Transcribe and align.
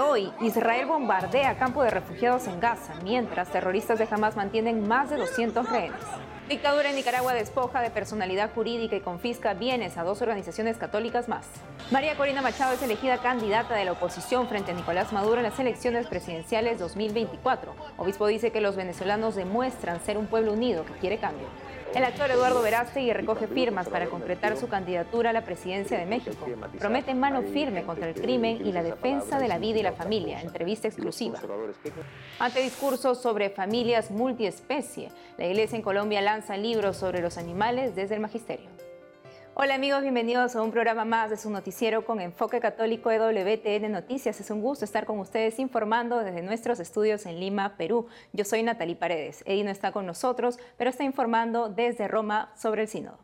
hoy, 0.00 0.32
Israel 0.40 0.86
bombardea 0.86 1.58
campo 1.58 1.82
de 1.82 1.90
refugiados 1.90 2.46
en 2.46 2.60
Gaza, 2.60 2.94
mientras 3.02 3.50
terroristas 3.50 3.98
de 3.98 4.08
Hamas 4.10 4.36
mantienen 4.36 4.86
más 4.86 5.10
de 5.10 5.16
200 5.16 5.68
rehenes. 5.70 6.00
Dictadura 6.48 6.88
en 6.88 6.96
Nicaragua 6.96 7.34
despoja 7.34 7.82
de 7.82 7.90
personalidad 7.90 8.50
jurídica 8.54 8.96
y 8.96 9.00
confisca 9.00 9.52
bienes 9.52 9.98
a 9.98 10.04
dos 10.04 10.22
organizaciones 10.22 10.78
católicas 10.78 11.28
más. 11.28 11.46
María 11.90 12.16
Corina 12.16 12.40
Machado 12.40 12.72
es 12.72 12.82
elegida 12.82 13.18
candidata 13.18 13.74
de 13.74 13.84
la 13.84 13.92
oposición 13.92 14.48
frente 14.48 14.72
a 14.72 14.74
Nicolás 14.74 15.12
Maduro 15.12 15.36
en 15.36 15.42
las 15.42 15.58
elecciones 15.58 16.06
presidenciales 16.06 16.78
2024. 16.78 17.74
Obispo 17.98 18.26
dice 18.26 18.50
que 18.50 18.62
los 18.62 18.76
venezolanos 18.76 19.34
demuestran 19.34 20.00
ser 20.00 20.16
un 20.16 20.26
pueblo 20.26 20.54
unido 20.54 20.86
que 20.86 20.94
quiere 20.94 21.18
cambio. 21.18 21.48
El 21.94 22.04
actor 22.04 22.30
Eduardo 22.30 22.62
Verástegui 22.62 23.12
recoge 23.12 23.46
firmas 23.46 23.88
para 23.88 24.06
concretar 24.06 24.56
su 24.56 24.68
candidatura 24.68 25.30
a 25.30 25.32
la 25.32 25.44
presidencia 25.44 25.98
de 25.98 26.06
México. 26.06 26.46
Promete 26.78 27.14
mano 27.14 27.42
firme 27.42 27.82
contra 27.84 28.08
el 28.08 28.14
crimen 28.14 28.64
y 28.66 28.72
la 28.72 28.82
defensa 28.82 29.38
de 29.38 29.48
la 29.48 29.58
vida 29.58 29.78
y 29.80 29.82
la 29.82 29.92
familia. 29.92 30.40
Entrevista 30.40 30.86
exclusiva. 30.86 31.40
Ante 32.38 32.60
discursos 32.60 33.20
sobre 33.20 33.50
familias 33.50 34.10
multiespecie, 34.10 35.10
la 35.38 35.46
Iglesia 35.46 35.76
en 35.76 35.82
Colombia 35.82 36.20
lanza 36.20 36.56
libros 36.56 36.96
sobre 36.96 37.20
los 37.20 37.38
animales 37.38 37.96
desde 37.96 38.14
el 38.14 38.20
magisterio. 38.20 38.87
Hola 39.60 39.74
amigos, 39.74 40.02
bienvenidos 40.02 40.54
a 40.54 40.62
un 40.62 40.70
programa 40.70 41.04
más 41.04 41.30
de 41.30 41.36
su 41.36 41.50
noticiero 41.50 42.04
con 42.04 42.20
enfoque 42.20 42.60
católico 42.60 43.10
EWTN 43.10 43.90
Noticias. 43.90 44.40
Es 44.40 44.52
un 44.52 44.60
gusto 44.60 44.84
estar 44.84 45.04
con 45.04 45.18
ustedes 45.18 45.58
informando 45.58 46.18
desde 46.18 46.42
nuestros 46.42 46.78
estudios 46.78 47.26
en 47.26 47.40
Lima, 47.40 47.76
Perú. 47.76 48.06
Yo 48.32 48.44
soy 48.44 48.62
Natalie 48.62 48.94
Paredes. 48.94 49.42
Eddie 49.46 49.64
no 49.64 49.70
está 49.70 49.90
con 49.90 50.06
nosotros, 50.06 50.60
pero 50.76 50.90
está 50.90 51.02
informando 51.02 51.68
desde 51.68 52.06
Roma 52.06 52.52
sobre 52.56 52.82
el 52.82 52.88
sínodo. 52.88 53.18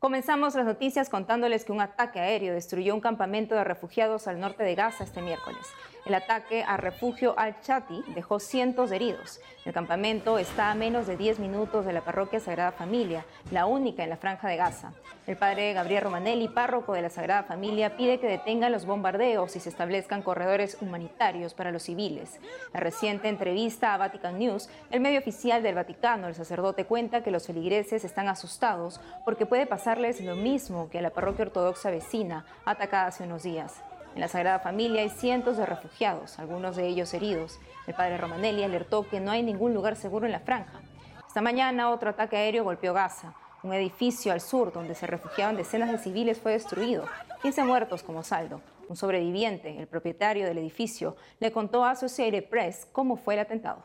Comenzamos 0.00 0.56
las 0.56 0.66
noticias 0.66 1.08
contándoles 1.08 1.64
que 1.64 1.70
un 1.70 1.80
ataque 1.80 2.18
aéreo 2.18 2.52
destruyó 2.52 2.92
un 2.92 3.00
campamento 3.00 3.54
de 3.54 3.62
refugiados 3.62 4.26
al 4.26 4.40
norte 4.40 4.64
de 4.64 4.74
Gaza 4.74 5.04
este 5.04 5.22
miércoles. 5.22 5.64
El 6.08 6.14
ataque 6.14 6.62
al 6.62 6.78
refugio 6.78 7.34
Al-Chati 7.38 8.02
dejó 8.14 8.40
cientos 8.40 8.88
de 8.88 8.96
heridos. 8.96 9.42
El 9.66 9.74
campamento 9.74 10.38
está 10.38 10.70
a 10.70 10.74
menos 10.74 11.06
de 11.06 11.18
10 11.18 11.38
minutos 11.38 11.84
de 11.84 11.92
la 11.92 12.00
parroquia 12.00 12.40
Sagrada 12.40 12.72
Familia, 12.72 13.26
la 13.50 13.66
única 13.66 14.02
en 14.02 14.08
la 14.08 14.16
franja 14.16 14.48
de 14.48 14.56
Gaza. 14.56 14.94
El 15.26 15.36
padre 15.36 15.74
Gabriel 15.74 16.04
Romanelli, 16.04 16.48
párroco 16.48 16.94
de 16.94 17.02
la 17.02 17.10
Sagrada 17.10 17.42
Familia, 17.42 17.98
pide 17.98 18.18
que 18.20 18.26
detengan 18.26 18.72
los 18.72 18.86
bombardeos 18.86 19.54
y 19.54 19.60
se 19.60 19.68
establezcan 19.68 20.22
corredores 20.22 20.78
humanitarios 20.80 21.52
para 21.52 21.72
los 21.72 21.82
civiles. 21.82 22.40
La 22.72 22.80
reciente 22.80 23.28
entrevista 23.28 23.92
a 23.92 23.98
Vatican 23.98 24.38
News, 24.38 24.70
el 24.90 25.00
medio 25.00 25.18
oficial 25.18 25.62
del 25.62 25.74
Vaticano, 25.74 26.26
el 26.26 26.34
sacerdote 26.34 26.86
cuenta 26.86 27.22
que 27.22 27.30
los 27.30 27.46
feligreses 27.46 28.02
están 28.02 28.28
asustados 28.28 28.98
porque 29.26 29.44
puede 29.44 29.66
pasarles 29.66 30.22
lo 30.22 30.36
mismo 30.36 30.88
que 30.88 31.00
a 31.00 31.02
la 31.02 31.10
parroquia 31.10 31.44
ortodoxa 31.44 31.90
vecina, 31.90 32.46
atacada 32.64 33.08
hace 33.08 33.24
unos 33.24 33.42
días. 33.42 33.82
En 34.18 34.22
la 34.22 34.26
Sagrada 34.26 34.58
Familia 34.58 35.02
hay 35.02 35.10
cientos 35.10 35.58
de 35.58 35.64
refugiados, 35.64 36.40
algunos 36.40 36.74
de 36.74 36.88
ellos 36.88 37.14
heridos. 37.14 37.60
El 37.86 37.94
padre 37.94 38.18
Romanelli 38.18 38.64
alertó 38.64 39.08
que 39.08 39.20
no 39.20 39.30
hay 39.30 39.44
ningún 39.44 39.74
lugar 39.74 39.94
seguro 39.94 40.26
en 40.26 40.32
la 40.32 40.40
franja. 40.40 40.80
Esta 41.28 41.40
mañana 41.40 41.92
otro 41.92 42.10
ataque 42.10 42.36
aéreo 42.36 42.64
golpeó 42.64 42.92
Gaza. 42.92 43.34
Un 43.62 43.72
edificio 43.72 44.32
al 44.32 44.40
sur 44.40 44.72
donde 44.72 44.96
se 44.96 45.06
refugiaban 45.06 45.54
decenas 45.54 45.92
de 45.92 45.98
civiles 45.98 46.40
fue 46.40 46.50
destruido, 46.50 47.06
15 47.42 47.62
muertos 47.62 48.02
como 48.02 48.24
saldo. 48.24 48.60
Un 48.88 48.96
sobreviviente, 48.96 49.78
el 49.78 49.86
propietario 49.86 50.46
del 50.46 50.58
edificio, 50.58 51.14
le 51.38 51.52
contó 51.52 51.84
a 51.84 51.92
Associated 51.92 52.48
Press 52.48 52.88
cómo 52.90 53.14
fue 53.14 53.34
el 53.34 53.40
atentado. 53.40 53.84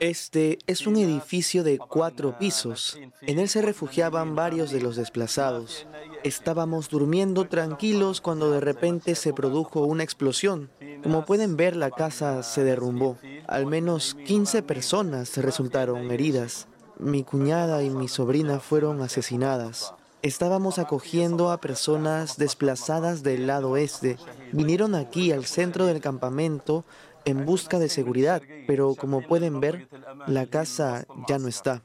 Este 0.00 0.58
es 0.66 0.86
un 0.86 0.96
edificio 0.96 1.64
de 1.64 1.78
cuatro 1.78 2.38
pisos. 2.38 2.98
En 3.22 3.38
él 3.38 3.48
se 3.48 3.62
refugiaban 3.62 4.34
varios 4.34 4.70
de 4.70 4.80
los 4.80 4.96
desplazados. 4.96 5.86
Estábamos 6.24 6.90
durmiendo 6.90 7.46
tranquilos 7.46 8.20
cuando 8.20 8.50
de 8.50 8.60
repente 8.60 9.14
se 9.14 9.32
produjo 9.32 9.80
una 9.80 10.02
explosión. 10.02 10.70
Como 11.02 11.24
pueden 11.24 11.56
ver, 11.56 11.74
la 11.74 11.90
casa 11.90 12.42
se 12.42 12.64
derrumbó. 12.64 13.16
Al 13.46 13.66
menos 13.66 14.14
15 14.26 14.62
personas 14.62 15.36
resultaron 15.38 16.10
heridas. 16.10 16.68
Mi 16.98 17.24
cuñada 17.24 17.82
y 17.82 17.90
mi 17.90 18.08
sobrina 18.08 18.60
fueron 18.60 19.00
asesinadas. 19.00 19.94
Estábamos 20.20 20.80
acogiendo 20.80 21.52
a 21.52 21.60
personas 21.60 22.38
desplazadas 22.38 23.22
del 23.22 23.46
lado 23.46 23.76
este. 23.76 24.16
Vinieron 24.52 24.96
aquí 24.96 25.30
al 25.30 25.44
centro 25.44 25.86
del 25.86 26.00
campamento 26.00 26.84
en 27.28 27.44
busca 27.44 27.78
de 27.78 27.88
seguridad, 27.88 28.42
pero 28.66 28.94
como 28.94 29.20
pueden 29.20 29.60
ver, 29.60 29.88
la 30.26 30.46
casa 30.46 31.04
ya 31.28 31.38
no 31.38 31.48
está. 31.48 31.82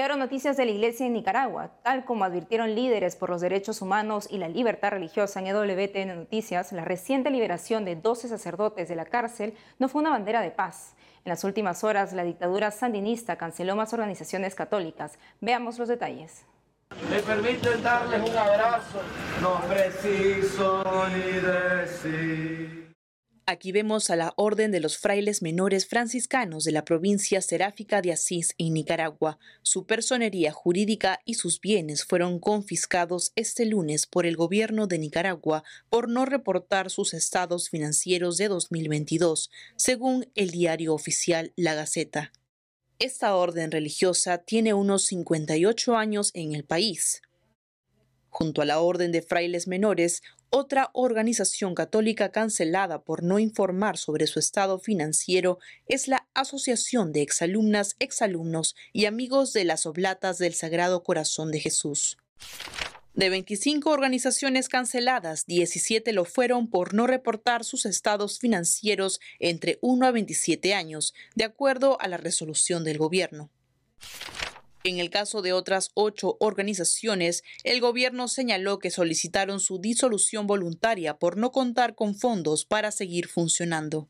Ahora 0.00 0.16
noticias 0.16 0.56
de 0.56 0.64
la 0.64 0.70
iglesia 0.70 1.06
en 1.06 1.12
Nicaragua. 1.12 1.70
Tal 1.82 2.04
como 2.04 2.24
advirtieron 2.24 2.74
líderes 2.74 3.16
por 3.16 3.28
los 3.28 3.40
derechos 3.40 3.82
humanos 3.82 4.28
y 4.30 4.38
la 4.38 4.48
libertad 4.48 4.90
religiosa 4.90 5.40
en 5.40 5.48
EWTN 5.48 6.16
Noticias, 6.16 6.72
la 6.72 6.84
reciente 6.84 7.30
liberación 7.30 7.84
de 7.84 7.96
12 7.96 8.28
sacerdotes 8.28 8.88
de 8.88 8.96
la 8.96 9.04
cárcel 9.04 9.54
no 9.78 9.88
fue 9.88 10.00
una 10.00 10.10
bandera 10.10 10.40
de 10.42 10.52
paz. 10.52 10.94
En 11.24 11.30
las 11.30 11.44
últimas 11.44 11.84
horas, 11.84 12.12
la 12.12 12.24
dictadura 12.24 12.70
sandinista 12.70 13.36
canceló 13.36 13.76
más 13.76 13.92
organizaciones 13.92 14.54
católicas. 14.54 15.18
Veamos 15.40 15.78
los 15.78 15.88
detalles. 15.88 16.46
Me 17.10 17.20
permiten 17.22 17.82
darles 17.82 18.30
un 18.30 18.36
abrazo, 18.36 19.02
no 19.42 19.60
preciso 19.66 20.84
ni 21.08 21.40
decir. 21.40 22.94
Aquí 23.46 23.72
vemos 23.72 24.10
a 24.10 24.16
la 24.16 24.32
Orden 24.36 24.70
de 24.70 24.78
los 24.78 24.96
Frailes 24.96 25.42
Menores 25.42 25.88
Franciscanos 25.88 26.62
de 26.62 26.70
la 26.70 26.84
provincia 26.84 27.40
seráfica 27.40 28.00
de 28.00 28.12
Asís 28.12 28.54
en 28.58 28.74
Nicaragua. 28.74 29.40
Su 29.62 29.86
personería 29.86 30.52
jurídica 30.52 31.18
y 31.24 31.34
sus 31.34 31.60
bienes 31.60 32.04
fueron 32.04 32.38
confiscados 32.38 33.32
este 33.34 33.66
lunes 33.66 34.06
por 34.06 34.24
el 34.24 34.36
gobierno 34.36 34.86
de 34.86 35.00
Nicaragua 35.00 35.64
por 35.88 36.08
no 36.08 36.26
reportar 36.26 36.90
sus 36.90 37.12
estados 37.12 37.70
financieros 37.70 38.36
de 38.36 38.46
2022, 38.46 39.50
según 39.74 40.30
el 40.36 40.50
diario 40.50 40.94
oficial 40.94 41.52
La 41.56 41.74
Gaceta. 41.74 42.30
Esta 43.00 43.34
orden 43.34 43.70
religiosa 43.70 44.36
tiene 44.36 44.74
unos 44.74 45.06
58 45.06 45.96
años 45.96 46.30
en 46.34 46.54
el 46.54 46.64
país. 46.64 47.22
Junto 48.28 48.60
a 48.60 48.66
la 48.66 48.78
Orden 48.80 49.10
de 49.10 49.22
Frailes 49.22 49.66
Menores, 49.66 50.22
otra 50.50 50.90
organización 50.92 51.74
católica 51.74 52.30
cancelada 52.30 53.02
por 53.02 53.22
no 53.22 53.38
informar 53.38 53.96
sobre 53.96 54.26
su 54.26 54.38
estado 54.38 54.78
financiero 54.78 55.58
es 55.86 56.08
la 56.08 56.28
Asociación 56.34 57.10
de 57.12 57.22
Exalumnas, 57.22 57.96
Exalumnos 58.00 58.76
y 58.92 59.06
Amigos 59.06 59.54
de 59.54 59.64
las 59.64 59.86
Oblatas 59.86 60.36
del 60.36 60.52
Sagrado 60.52 61.02
Corazón 61.02 61.50
de 61.52 61.60
Jesús. 61.60 62.18
De 63.14 63.28
25 63.28 63.90
organizaciones 63.90 64.68
canceladas, 64.68 65.44
17 65.46 66.12
lo 66.12 66.24
fueron 66.24 66.70
por 66.70 66.94
no 66.94 67.08
reportar 67.08 67.64
sus 67.64 67.84
estados 67.84 68.38
financieros 68.38 69.20
entre 69.40 69.78
1 69.82 70.06
a 70.06 70.10
27 70.12 70.74
años, 70.74 71.12
de 71.34 71.44
acuerdo 71.44 72.00
a 72.00 72.06
la 72.06 72.18
resolución 72.18 72.84
del 72.84 72.98
gobierno. 72.98 73.50
En 74.84 74.98
el 74.98 75.10
caso 75.10 75.42
de 75.42 75.52
otras 75.52 75.90
ocho 75.94 76.36
organizaciones, 76.40 77.42
el 77.64 77.80
gobierno 77.80 78.28
señaló 78.28 78.78
que 78.78 78.90
solicitaron 78.90 79.60
su 79.60 79.78
disolución 79.78 80.46
voluntaria 80.46 81.18
por 81.18 81.36
no 81.36 81.52
contar 81.52 81.94
con 81.94 82.14
fondos 82.14 82.64
para 82.64 82.90
seguir 82.90 83.28
funcionando. 83.28 84.08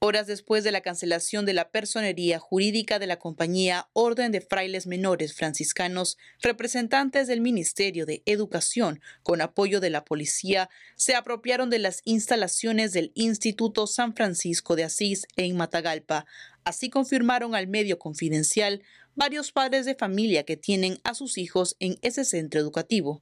Horas 0.00 0.28
después 0.28 0.62
de 0.62 0.70
la 0.70 0.80
cancelación 0.80 1.44
de 1.44 1.54
la 1.54 1.70
personería 1.70 2.38
jurídica 2.38 3.00
de 3.00 3.08
la 3.08 3.18
compañía 3.18 3.88
Orden 3.94 4.30
de 4.30 4.40
Frailes 4.40 4.86
Menores 4.86 5.34
Franciscanos, 5.34 6.16
representantes 6.40 7.26
del 7.26 7.40
Ministerio 7.40 8.06
de 8.06 8.22
Educación, 8.24 9.00
con 9.24 9.40
apoyo 9.40 9.80
de 9.80 9.90
la 9.90 10.04
policía, 10.04 10.70
se 10.94 11.16
apropiaron 11.16 11.68
de 11.68 11.80
las 11.80 12.02
instalaciones 12.04 12.92
del 12.92 13.10
Instituto 13.16 13.88
San 13.88 14.14
Francisco 14.14 14.76
de 14.76 14.84
Asís 14.84 15.26
en 15.36 15.56
Matagalpa. 15.56 16.26
Así 16.62 16.90
confirmaron 16.90 17.56
al 17.56 17.66
medio 17.66 17.98
confidencial 17.98 18.84
varios 19.16 19.50
padres 19.50 19.84
de 19.84 19.96
familia 19.96 20.44
que 20.44 20.56
tienen 20.56 21.00
a 21.02 21.14
sus 21.14 21.38
hijos 21.38 21.74
en 21.80 21.98
ese 22.02 22.24
centro 22.24 22.60
educativo. 22.60 23.20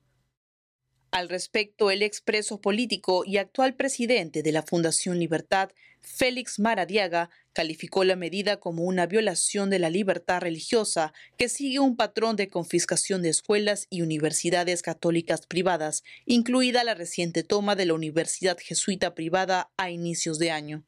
Al 1.10 1.30
respecto, 1.30 1.90
el 1.90 2.02
expreso 2.02 2.60
político 2.60 3.24
y 3.24 3.38
actual 3.38 3.74
presidente 3.74 4.42
de 4.42 4.52
la 4.52 4.62
Fundación 4.62 5.18
Libertad, 5.18 5.70
Félix 6.06 6.60
Maradiaga, 6.60 7.30
calificó 7.52 8.04
la 8.04 8.14
medida 8.14 8.58
como 8.58 8.84
una 8.84 9.06
violación 9.06 9.70
de 9.70 9.80
la 9.80 9.90
libertad 9.90 10.40
religiosa 10.40 11.12
que 11.36 11.48
sigue 11.48 11.80
un 11.80 11.96
patrón 11.96 12.36
de 12.36 12.48
confiscación 12.48 13.22
de 13.22 13.30
escuelas 13.30 13.88
y 13.90 14.02
universidades 14.02 14.82
católicas 14.82 15.46
privadas, 15.46 16.04
incluida 16.24 16.84
la 16.84 16.94
reciente 16.94 17.42
toma 17.42 17.74
de 17.74 17.86
la 17.86 17.94
Universidad 17.94 18.56
Jesuita 18.58 19.14
privada 19.14 19.72
a 19.76 19.90
inicios 19.90 20.38
de 20.38 20.52
año. 20.52 20.84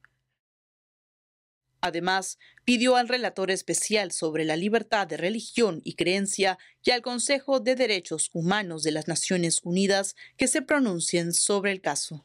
Además, 1.81 2.39
pidió 2.65 2.97
al 2.97 3.09
relator 3.09 3.51
especial 3.51 4.13
sobre 4.13 4.45
la 4.45 4.57
libertad 4.57 5.07
de 5.07 5.17
religión 5.17 5.81
y 5.85 5.95
creencia 5.95 6.59
y 6.85 6.93
al 6.93 7.03
Consejo 7.03 7.59
de 7.59 7.75
Derechos 7.75 8.31
Humanos 8.33 8.85
de 8.85 8.93
las 8.93 9.09
Naciones 9.09 9.61
Unidas 9.65 10.15
que 10.37 10.49
se 10.49 10.63
pronuncien 10.63 11.33
sobre 11.33 11.73
el 11.73 11.81
caso. 11.81 12.25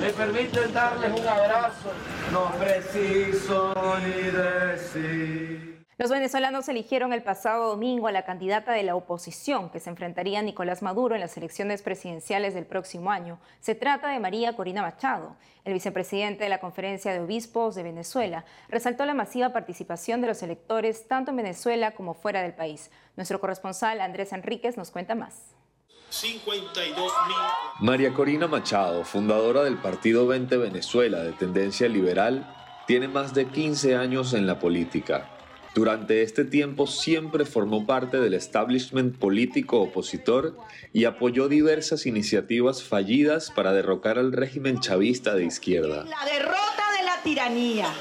Me 0.00 0.10
permiten 0.10 0.72
darles 0.72 1.20
un 1.20 1.26
abrazo, 1.26 1.90
no 2.32 2.52
preciso 2.58 3.74
ni 4.00 4.30
decir. 4.30 5.78
Los 5.98 6.10
venezolanos 6.10 6.68
eligieron 6.68 7.12
el 7.12 7.24
pasado 7.24 7.70
domingo 7.70 8.06
a 8.06 8.12
la 8.12 8.24
candidata 8.24 8.70
de 8.70 8.84
la 8.84 8.94
oposición 8.94 9.68
que 9.68 9.80
se 9.80 9.90
enfrentaría 9.90 10.38
a 10.38 10.42
Nicolás 10.42 10.80
Maduro 10.80 11.16
en 11.16 11.20
las 11.20 11.36
elecciones 11.36 11.82
presidenciales 11.82 12.54
del 12.54 12.66
próximo 12.66 13.10
año. 13.10 13.40
Se 13.58 13.74
trata 13.74 14.08
de 14.08 14.20
María 14.20 14.54
Corina 14.54 14.82
Machado. 14.82 15.34
El 15.64 15.72
vicepresidente 15.72 16.44
de 16.44 16.50
la 16.50 16.60
Conferencia 16.60 17.12
de 17.12 17.18
Obispos 17.18 17.74
de 17.74 17.82
Venezuela 17.82 18.44
resaltó 18.68 19.06
la 19.06 19.14
masiva 19.14 19.52
participación 19.52 20.20
de 20.20 20.28
los 20.28 20.40
electores 20.44 21.08
tanto 21.08 21.32
en 21.32 21.38
Venezuela 21.38 21.90
como 21.90 22.14
fuera 22.14 22.42
del 22.42 22.54
país. 22.54 22.92
Nuestro 23.16 23.40
corresponsal 23.40 24.00
Andrés 24.00 24.32
Enríquez 24.32 24.76
nos 24.76 24.92
cuenta 24.92 25.16
más. 25.16 25.57
52 26.10 27.12
María 27.80 28.14
Corina 28.14 28.46
Machado, 28.46 29.04
fundadora 29.04 29.62
del 29.62 29.76
Partido 29.76 30.26
20 30.26 30.56
Venezuela 30.56 31.22
de 31.22 31.32
tendencia 31.32 31.86
liberal, 31.88 32.54
tiene 32.86 33.08
más 33.08 33.34
de 33.34 33.46
15 33.46 33.94
años 33.94 34.32
en 34.32 34.46
la 34.46 34.58
política. 34.58 35.30
Durante 35.74 36.22
este 36.22 36.44
tiempo 36.44 36.86
siempre 36.86 37.44
formó 37.44 37.86
parte 37.86 38.18
del 38.18 38.32
establishment 38.32 39.18
político 39.18 39.80
opositor 39.80 40.56
y 40.94 41.04
apoyó 41.04 41.48
diversas 41.48 42.06
iniciativas 42.06 42.82
fallidas 42.82 43.50
para 43.50 43.72
derrocar 43.72 44.18
al 44.18 44.32
régimen 44.32 44.80
chavista 44.80 45.34
de 45.34 45.44
izquierda. 45.44 46.04
La 46.04 46.24
derrota 46.24 46.84
de 46.98 47.04
la 47.04 47.22
tiranía. 47.22 47.94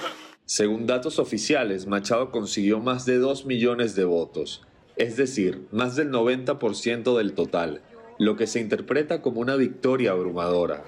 Según 0.46 0.88
datos 0.88 1.20
oficiales, 1.20 1.88
Machado 1.88 2.32
consiguió 2.32 2.80
más 2.80 3.06
de 3.06 3.18
2 3.18 3.46
millones 3.46 3.96
de 3.96 4.06
votos, 4.06 4.66
es 4.96 5.18
decir, 5.18 5.68
más 5.72 5.98
del 5.98 6.10
90% 6.10 7.18
del 7.18 7.34
total, 7.34 7.82
lo 8.18 8.36
que 8.36 8.48
se 8.48 8.60
interpreta 8.60 9.22
como 9.22 9.42
una 9.42 9.56
victoria 9.56 10.12
abrumadora. 10.12 10.84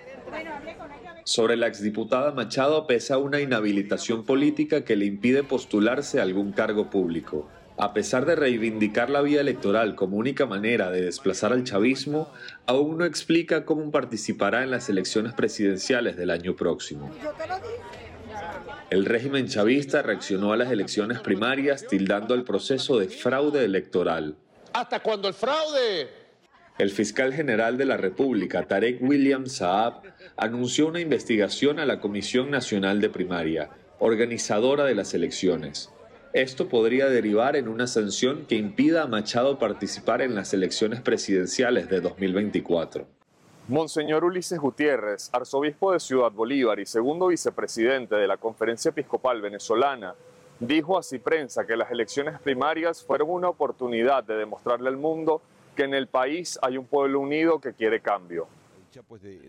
Sobre 1.23 1.57
la 1.57 1.67
exdiputada 1.67 2.31
Machado 2.31 2.87
pesa 2.87 3.17
una 3.17 3.39
inhabilitación 3.39 4.25
política 4.25 4.83
que 4.83 4.95
le 4.95 5.05
impide 5.05 5.43
postularse 5.43 6.19
a 6.19 6.23
algún 6.23 6.51
cargo 6.51 6.89
público. 6.89 7.47
A 7.77 7.93
pesar 7.93 8.25
de 8.25 8.35
reivindicar 8.35 9.09
la 9.09 9.21
vía 9.21 9.39
electoral 9.39 9.95
como 9.95 10.17
única 10.17 10.45
manera 10.45 10.91
de 10.91 11.01
desplazar 11.01 11.53
al 11.53 11.63
chavismo, 11.63 12.29
aún 12.65 12.97
no 12.97 13.05
explica 13.05 13.63
cómo 13.63 13.89
participará 13.91 14.63
en 14.63 14.71
las 14.71 14.89
elecciones 14.89 15.33
presidenciales 15.33 16.17
del 16.17 16.31
año 16.31 16.55
próximo. 16.55 17.09
El 18.89 19.05
régimen 19.05 19.47
chavista 19.47 20.01
reaccionó 20.01 20.51
a 20.51 20.57
las 20.57 20.71
elecciones 20.71 21.19
primarias 21.19 21.85
tildando 21.87 22.33
el 22.33 22.43
proceso 22.43 22.97
de 22.97 23.07
fraude 23.07 23.63
electoral. 23.63 24.35
Hasta 24.73 24.99
cuando 24.99 25.27
el 25.27 25.35
fraude 25.35 26.09
el 26.79 26.91
fiscal 26.91 27.33
general 27.33 27.77
de 27.77 27.83
la 27.83 27.97
República, 27.97 28.63
Tarek 28.63 29.01
William 29.01 29.47
Saab, 29.47 30.01
anunció 30.37 30.87
una 30.87 31.01
investigación 31.01 31.77
a 31.77 31.85
la 31.85 31.99
Comisión 31.99 32.49
Nacional 32.49 33.01
de 33.01 33.09
Primaria, 33.09 33.69
organizadora 33.99 34.85
de 34.85 34.95
las 34.95 35.13
elecciones. 35.13 35.91
Esto 36.31 36.69
podría 36.69 37.09
derivar 37.09 37.57
en 37.57 37.67
una 37.67 37.85
sanción 37.85 38.45
que 38.45 38.55
impida 38.55 39.03
a 39.03 39.07
Machado 39.07 39.59
participar 39.59 40.21
en 40.21 40.35
las 40.35 40.53
elecciones 40.53 41.01
presidenciales 41.01 41.89
de 41.89 41.99
2024. 41.99 43.05
Monseñor 43.67 44.23
Ulises 44.23 44.57
Gutiérrez, 44.57 45.29
arzobispo 45.33 45.91
de 45.91 45.99
Ciudad 45.99 46.31
Bolívar 46.31 46.79
y 46.79 46.85
segundo 46.85 47.27
vicepresidente 47.27 48.15
de 48.15 48.25
la 48.25 48.37
Conferencia 48.37 48.89
Episcopal 48.89 49.41
Venezolana, 49.41 50.15
dijo 50.61 50.97
a 50.97 51.03
Ciprensa 51.03 51.67
que 51.67 51.75
las 51.75 51.91
elecciones 51.91 52.39
primarias 52.39 53.03
fueron 53.03 53.31
una 53.31 53.49
oportunidad 53.49 54.23
de 54.23 54.35
demostrarle 54.35 54.87
al 54.87 54.97
mundo 54.97 55.41
que 55.79 55.85
en 55.85 55.93
el 55.93 56.09
país 56.09 56.59
hay 56.61 56.75
un 56.75 56.87
pueblo 56.87 57.21
unido 57.21 57.61
que 57.61 57.71
quiere 57.71 58.01
cambio. 58.01 58.49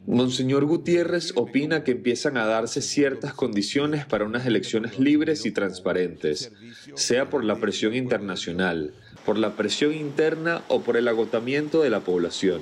Monseñor 0.06 0.64
Gutiérrez 0.64 1.32
opina 1.34 1.82
que 1.82 1.90
empiezan 1.90 2.36
a 2.36 2.46
darse 2.46 2.82
ciertas 2.82 3.34
condiciones 3.34 4.06
para 4.06 4.26
unas 4.26 4.46
elecciones 4.46 5.00
libres 5.00 5.44
y 5.44 5.50
transparentes, 5.50 6.52
sea 6.94 7.28
por 7.30 7.42
la 7.42 7.56
presión 7.56 7.96
internacional, 7.96 8.94
por 9.26 9.38
la 9.38 9.56
presión 9.56 9.92
interna 9.92 10.62
o 10.68 10.82
por 10.82 10.96
el 10.96 11.08
agotamiento 11.08 11.82
de 11.82 11.90
la 11.90 11.98
población. 11.98 12.60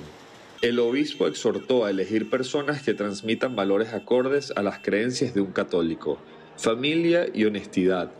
El 0.62 0.78
obispo 0.78 1.26
exhortó 1.26 1.84
a 1.84 1.90
elegir 1.90 2.30
personas 2.30 2.82
que 2.82 2.94
transmitan 2.94 3.54
valores 3.54 3.92
acordes 3.92 4.50
a 4.56 4.62
las 4.62 4.78
creencias 4.78 5.34
de 5.34 5.42
un 5.42 5.52
católico, 5.52 6.16
familia 6.56 7.26
y 7.34 7.44
honestidad, 7.44 8.12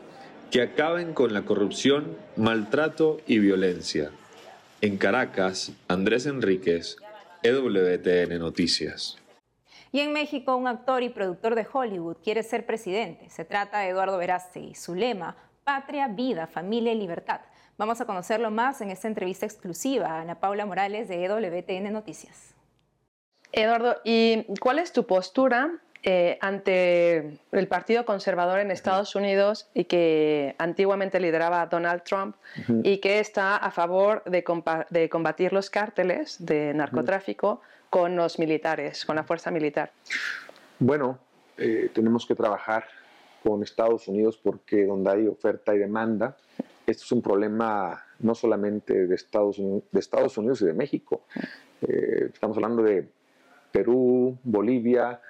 que 0.51 0.61
acaben 0.61 1.15
con 1.15 1.33
la 1.33 1.47
corrupción, 1.47 2.19
maltrato 2.37 3.17
y 3.27 3.39
violencia. 3.39 4.11
En 4.81 4.97
Caracas, 4.97 5.73
Andrés 5.89 6.25
Enríquez, 6.27 6.99
EWTN 7.43 8.39
Noticias. 8.39 9.19
Y 9.91 9.99
en 9.99 10.13
México, 10.13 10.55
un 10.55 10.69
actor 10.69 11.03
y 11.03 11.09
productor 11.09 11.57
de 11.57 11.67
Hollywood 11.73 12.19
quiere 12.23 12.45
ser 12.45 12.65
presidente. 12.65 13.29
Se 13.29 13.45
trata 13.45 13.81
de 13.81 13.89
Eduardo 13.89 14.19
Verástegui. 14.19 14.77
Su 14.77 14.95
lema, 14.95 15.37
Patria, 15.65 16.07
Vida, 16.07 16.47
Familia 16.47 16.93
y 16.93 16.97
Libertad. 16.97 17.41
Vamos 17.77 18.01
a 18.01 18.05
conocerlo 18.05 18.53
más 18.53 18.81
en 18.81 18.91
esta 18.91 19.09
entrevista 19.09 19.47
exclusiva 19.47 20.11
a 20.11 20.21
Ana 20.21 20.39
Paula 20.39 20.65
Morales 20.65 21.09
de 21.09 21.25
EWTN 21.25 21.93
Noticias. 21.93 22.55
Eduardo, 23.51 23.97
¿y 24.05 24.47
cuál 24.61 24.79
es 24.79 24.93
tu 24.93 25.09
postura 25.09 25.73
eh, 26.10 26.38
ante 26.40 27.38
el 27.52 27.69
Partido 27.69 28.06
Conservador 28.06 28.60
en 28.60 28.70
Estados 28.70 29.14
Unidos 29.14 29.69
y 29.75 29.84
que 29.84 30.55
antiguamente 30.56 31.20
lideraba 31.20 31.66
Donald 31.66 32.02
Trump 32.02 32.34
y 32.82 32.96
que 32.96 33.20
está 33.20 33.58
a 33.58 33.70
favor 33.70 34.25
de, 34.25 34.43
combatir 35.10 35.52
los 35.52 35.69
cárteles 35.69 36.37
de 36.38 36.72
narcotráfico 36.72 37.60
con 37.90 38.16
los 38.16 38.38
militares, 38.38 39.05
con 39.05 39.16
la 39.16 39.25
fuerza 39.25 39.50
militar. 39.50 39.93
Bueno, 40.78 41.19
eh, 41.58 41.90
tenemos 41.93 42.25
que 42.25 42.34
trabajar 42.34 42.87
con 43.43 43.62
Estados 43.62 44.08
Unidos 44.08 44.40
porque 44.43 44.87
donde 44.87 45.10
hay 45.10 45.26
oferta 45.26 45.75
y 45.75 45.78
demanda, 45.78 46.38
esto 46.87 47.05
es 47.05 47.12
un 47.12 47.20
problema 47.20 48.02
no 48.20 48.34
solamente 48.34 49.06
de 49.06 49.14
Estados, 49.14 49.58
de 49.58 50.00
Estados 50.00 50.38
Unidos 50.38 50.62
y 50.62 50.64
de 50.64 50.72
México. 50.72 51.26
Eh, 51.82 52.31
estamos 52.32 52.56
hablando 52.56 52.82
de 52.82 53.06
Perú, 53.70 54.38
Bolivia, 54.43 55.20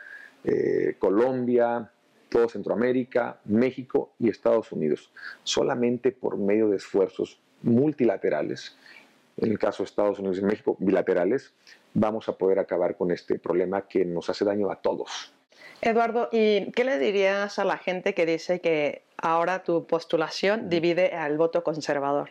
eh, 0.48 0.96
Colombia, 0.98 1.90
todo 2.30 2.48
Centroamérica, 2.48 3.38
México 3.44 4.12
y 4.18 4.30
Estados 4.30 4.72
Unidos. 4.72 5.12
Solamente 5.44 6.10
por 6.10 6.38
medio 6.38 6.68
de 6.68 6.76
esfuerzos 6.76 7.38
multilaterales, 7.62 8.76
en 9.36 9.50
el 9.50 9.58
caso 9.58 9.82
de 9.82 9.88
Estados 9.88 10.18
Unidos 10.18 10.38
y 10.38 10.42
México, 10.42 10.76
bilaterales, 10.78 11.52
vamos 11.92 12.28
a 12.28 12.32
poder 12.32 12.58
acabar 12.58 12.96
con 12.96 13.10
este 13.10 13.38
problema 13.38 13.86
que 13.86 14.04
nos 14.04 14.30
hace 14.30 14.44
daño 14.44 14.70
a 14.70 14.76
todos. 14.76 15.32
Eduardo, 15.80 16.28
¿y 16.32 16.72
qué 16.72 16.84
le 16.84 16.98
dirías 16.98 17.58
a 17.58 17.64
la 17.64 17.76
gente 17.76 18.14
que 18.14 18.26
dice 18.26 18.60
que 18.60 19.02
ahora 19.16 19.62
tu 19.62 19.86
postulación 19.86 20.68
divide 20.68 21.12
al 21.12 21.36
voto 21.36 21.62
conservador? 21.62 22.30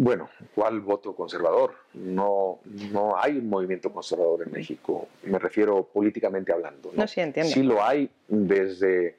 Bueno, 0.00 0.30
¿cuál 0.54 0.80
voto 0.80 1.12
conservador? 1.16 1.74
No, 1.94 2.60
no 2.92 3.18
hay 3.18 3.36
un 3.38 3.48
movimiento 3.48 3.92
conservador 3.92 4.44
en 4.46 4.52
México, 4.52 5.08
me 5.24 5.40
refiero 5.40 5.82
políticamente 5.82 6.52
hablando. 6.52 6.92
No, 6.94 7.08
sí, 7.08 7.20
entiendo. 7.20 7.52
Sí 7.52 7.64
lo 7.64 7.82
hay 7.82 8.08
desde, 8.28 9.16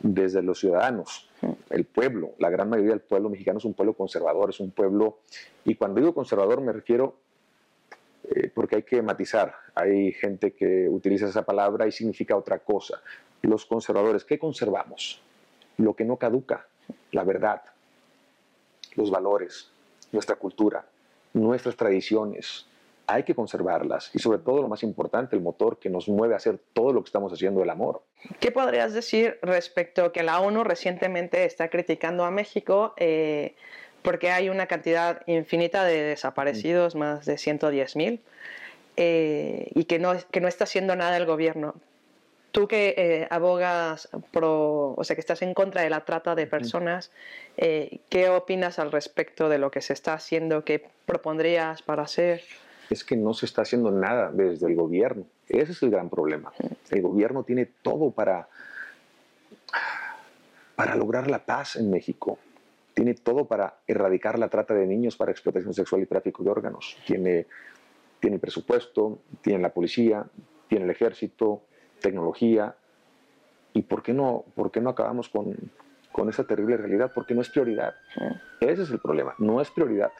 desde 0.00 0.42
los 0.42 0.58
ciudadanos, 0.58 1.28
el 1.70 1.84
pueblo, 1.84 2.32
la 2.38 2.50
gran 2.50 2.68
mayoría 2.68 2.90
del 2.90 3.02
pueblo 3.02 3.28
mexicano 3.28 3.58
es 3.58 3.64
un 3.64 3.74
pueblo 3.74 3.94
conservador, 3.94 4.50
es 4.50 4.58
un 4.58 4.72
pueblo, 4.72 5.20
y 5.64 5.76
cuando 5.76 6.00
digo 6.00 6.12
conservador 6.12 6.60
me 6.60 6.72
refiero 6.72 7.14
eh, 8.24 8.50
porque 8.52 8.76
hay 8.76 8.82
que 8.82 9.02
matizar, 9.02 9.54
hay 9.76 10.10
gente 10.10 10.54
que 10.54 10.88
utiliza 10.88 11.28
esa 11.28 11.44
palabra 11.44 11.86
y 11.86 11.92
significa 11.92 12.36
otra 12.36 12.58
cosa. 12.58 13.00
Los 13.42 13.64
conservadores, 13.64 14.24
¿qué 14.24 14.40
conservamos? 14.40 15.22
Lo 15.76 15.94
que 15.94 16.04
no 16.04 16.16
caduca, 16.16 16.66
la 17.12 17.22
verdad, 17.22 17.62
los 18.96 19.08
valores, 19.12 19.70
nuestra 20.12 20.36
cultura, 20.36 20.86
nuestras 21.32 21.76
tradiciones. 21.76 22.66
Hay 23.08 23.22
que 23.22 23.34
conservarlas 23.34 24.10
y 24.14 24.18
sobre 24.18 24.38
todo 24.38 24.62
lo 24.62 24.68
más 24.68 24.82
importante, 24.82 25.36
el 25.36 25.42
motor 25.42 25.78
que 25.78 25.88
nos 25.88 26.08
mueve 26.08 26.34
a 26.34 26.38
hacer 26.38 26.58
todo 26.72 26.92
lo 26.92 27.02
que 27.02 27.08
estamos 27.08 27.32
haciendo, 27.32 27.62
el 27.62 27.70
amor. 27.70 28.02
¿Qué 28.40 28.50
podrías 28.50 28.92
decir 28.92 29.38
respecto 29.42 30.06
a 30.06 30.12
que 30.12 30.24
la 30.24 30.40
ONU 30.40 30.64
recientemente 30.64 31.44
está 31.44 31.68
criticando 31.68 32.24
a 32.24 32.32
México 32.32 32.94
eh, 32.96 33.54
porque 34.02 34.30
hay 34.30 34.48
una 34.48 34.66
cantidad 34.66 35.22
infinita 35.26 35.84
de 35.84 36.02
desaparecidos, 36.02 36.96
más 36.96 37.26
de 37.26 37.38
110 37.38 37.96
mil, 37.96 38.20
eh, 38.96 39.70
y 39.74 39.84
que 39.84 39.98
no, 39.98 40.14
que 40.30 40.40
no 40.40 40.48
está 40.48 40.64
haciendo 40.64 40.96
nada 40.96 41.16
el 41.16 41.26
gobierno? 41.26 41.74
Tú 42.56 42.66
que 42.66 42.94
eh, 42.96 43.28
abogas 43.28 44.08
pro, 44.32 44.94
o 44.96 45.04
sea, 45.04 45.14
que 45.14 45.20
estás 45.20 45.42
en 45.42 45.52
contra 45.52 45.82
de 45.82 45.90
la 45.90 46.06
trata 46.06 46.34
de 46.34 46.46
personas, 46.46 47.12
eh, 47.58 47.98
¿qué 48.08 48.30
opinas 48.30 48.78
al 48.78 48.92
respecto 48.92 49.50
de 49.50 49.58
lo 49.58 49.70
que 49.70 49.82
se 49.82 49.92
está 49.92 50.14
haciendo? 50.14 50.64
¿Qué 50.64 50.88
propondrías 51.04 51.82
para 51.82 52.04
hacer? 52.04 52.40
Es 52.88 53.04
que 53.04 53.14
no 53.14 53.34
se 53.34 53.44
está 53.44 53.60
haciendo 53.60 53.90
nada 53.90 54.30
desde 54.32 54.68
el 54.68 54.74
gobierno. 54.74 55.26
Ese 55.50 55.72
es 55.72 55.82
el 55.82 55.90
gran 55.90 56.08
problema. 56.08 56.50
El 56.90 57.02
gobierno 57.02 57.42
tiene 57.42 57.66
todo 57.82 58.10
para 58.10 58.48
para 60.76 60.96
lograr 60.96 61.28
la 61.28 61.44
paz 61.44 61.76
en 61.76 61.90
México. 61.90 62.38
Tiene 62.94 63.12
todo 63.12 63.44
para 63.44 63.80
erradicar 63.86 64.38
la 64.38 64.48
trata 64.48 64.72
de 64.72 64.86
niños 64.86 65.14
para 65.18 65.30
explotación 65.30 65.74
sexual 65.74 66.00
y 66.00 66.06
tráfico 66.06 66.42
de 66.42 66.48
órganos. 66.48 66.96
Tiene, 67.06 67.44
tiene 68.18 68.38
presupuesto, 68.38 69.18
tiene 69.42 69.60
la 69.60 69.74
policía, 69.74 70.24
tiene 70.68 70.86
el 70.86 70.90
ejército, 70.90 71.60
tecnología. 72.00 72.76
¿Y 73.72 73.82
por 73.82 74.02
qué 74.02 74.12
no, 74.12 74.44
por 74.54 74.70
qué 74.70 74.80
no 74.80 74.90
acabamos 74.90 75.28
con, 75.28 75.54
con 76.12 76.28
esa 76.28 76.44
terrible 76.44 76.76
realidad? 76.76 77.12
Porque 77.14 77.34
no 77.34 77.42
es 77.42 77.50
prioridad. 77.50 77.94
Ese 78.60 78.82
es 78.82 78.90
el 78.90 79.00
problema, 79.00 79.34
no 79.38 79.60
es 79.60 79.70
prioridad. 79.70 80.10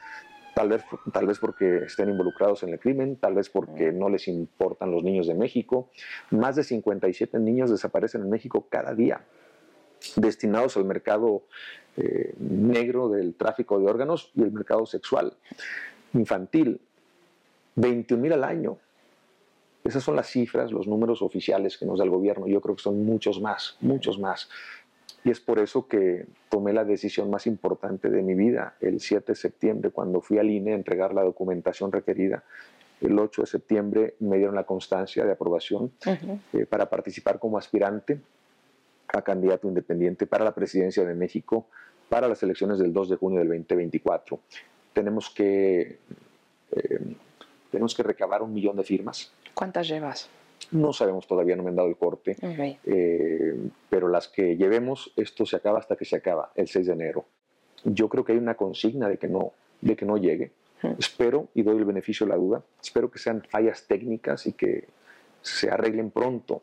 Tal 0.53 0.69
vez, 0.69 0.83
tal 1.13 1.27
vez 1.27 1.37
porque 1.37 1.83
estén 1.85 2.09
involucrados 2.09 2.63
en 2.63 2.69
el 2.69 2.79
crimen, 2.79 3.17
tal 3.17 3.35
vez 3.35 3.47
porque 3.47 3.91
no 3.91 4.09
les 4.09 4.27
importan 4.27 4.89
los 4.89 5.03
niños 5.03 5.27
de 5.27 5.35
México. 5.35 5.91
Más 6.31 6.55
de 6.55 6.63
57 6.63 7.37
niños 7.37 7.69
desaparecen 7.69 8.21
en 8.21 8.29
México 8.31 8.65
cada 8.67 8.95
día, 8.95 9.21
destinados 10.15 10.75
al 10.75 10.85
mercado 10.85 11.43
eh, 11.95 12.33
negro 12.39 13.09
del 13.09 13.35
tráfico 13.35 13.79
de 13.79 13.85
órganos 13.85 14.31
y 14.33 14.41
el 14.41 14.51
mercado 14.51 14.87
sexual 14.87 15.33
infantil. 16.13 16.81
21 17.75 18.21
mil 18.21 18.33
al 18.33 18.43
año. 18.43 18.77
Esas 19.87 20.03
son 20.03 20.17
las 20.17 20.27
cifras, 20.27 20.71
los 20.71 20.85
números 20.85 21.21
oficiales 21.21 21.77
que 21.77 21.85
nos 21.85 21.99
da 21.99 22.03
el 22.03 22.09
gobierno. 22.09 22.45
Yo 22.47 22.59
creo 22.59 22.75
que 22.75 22.81
son 22.81 23.05
muchos 23.05 23.39
más, 23.39 23.77
muchos 23.79 24.19
más. 24.19 24.49
Y 25.23 25.31
es 25.31 25.39
por 25.39 25.59
eso 25.59 25.87
que 25.87 26.25
tomé 26.49 26.73
la 26.73 26.83
decisión 26.83 27.29
más 27.29 27.47
importante 27.47 28.09
de 28.09 28.21
mi 28.21 28.35
vida 28.35 28.75
el 28.81 28.99
7 28.99 29.31
de 29.31 29.35
septiembre, 29.35 29.91
cuando 29.91 30.19
fui 30.19 30.39
al 30.39 30.49
INE 30.49 30.73
a 30.73 30.75
entregar 30.75 31.13
la 31.13 31.23
documentación 31.23 31.91
requerida. 31.91 32.43
El 32.99 33.17
8 33.17 33.43
de 33.43 33.47
septiembre 33.47 34.15
me 34.19 34.37
dieron 34.37 34.55
la 34.55 34.65
constancia 34.65 35.25
de 35.25 35.31
aprobación 35.31 35.91
eh, 36.53 36.65
para 36.65 36.89
participar 36.89 37.39
como 37.39 37.57
aspirante 37.57 38.19
a 39.07 39.21
candidato 39.21 39.67
independiente 39.67 40.27
para 40.27 40.43
la 40.43 40.53
presidencia 40.53 41.05
de 41.05 41.13
México 41.13 41.67
para 42.09 42.27
las 42.27 42.41
elecciones 42.43 42.79
del 42.79 42.91
2 42.91 43.09
de 43.09 43.15
junio 43.15 43.39
del 43.39 43.49
2024. 43.49 44.39
Tenemos 44.93 45.29
que, 45.29 45.99
eh, 46.71 46.99
tenemos 47.71 47.95
que 47.95 48.03
recabar 48.03 48.41
un 48.41 48.53
millón 48.53 48.75
de 48.77 48.83
firmas. 48.83 49.31
¿Cuántas 49.57 49.87
llevas? 49.87 50.29
No 50.69 50.93
sabemos 50.93 51.25
todavía, 51.25 51.55
no 51.55 51.63
me 51.63 51.69
han 51.69 51.75
dado 51.75 51.89
el 51.89 51.97
corte, 51.97 52.35
eh, 52.85 53.55
pero 53.89 54.07
las 54.07 54.27
que 54.27 54.55
llevemos, 54.55 55.11
esto 55.15 55.47
se 55.47 55.55
acaba 55.55 55.79
hasta 55.79 55.95
que 55.95 56.05
se 56.05 56.15
acaba, 56.15 56.51
el 56.53 56.67
6 56.67 56.85
de 56.85 56.93
enero. 56.93 57.25
Yo 57.83 58.07
creo 58.07 58.23
que 58.23 58.33
hay 58.33 58.37
una 58.37 58.53
consigna 58.53 59.09
de 59.09 59.17
que 59.17 59.27
no, 59.27 59.53
de 59.81 59.95
que 59.95 60.05
no 60.05 60.17
llegue. 60.17 60.51
Espero, 60.99 61.47
y 61.55 61.63
doy 61.63 61.77
el 61.77 61.85
beneficio 61.85 62.27
de 62.27 62.33
la 62.33 62.37
duda, 62.37 62.61
espero 62.79 63.09
que 63.09 63.17
sean 63.17 63.41
fallas 63.49 63.87
técnicas 63.87 64.45
y 64.45 64.53
que 64.53 64.87
se 65.41 65.71
arreglen 65.71 66.11
pronto. 66.11 66.61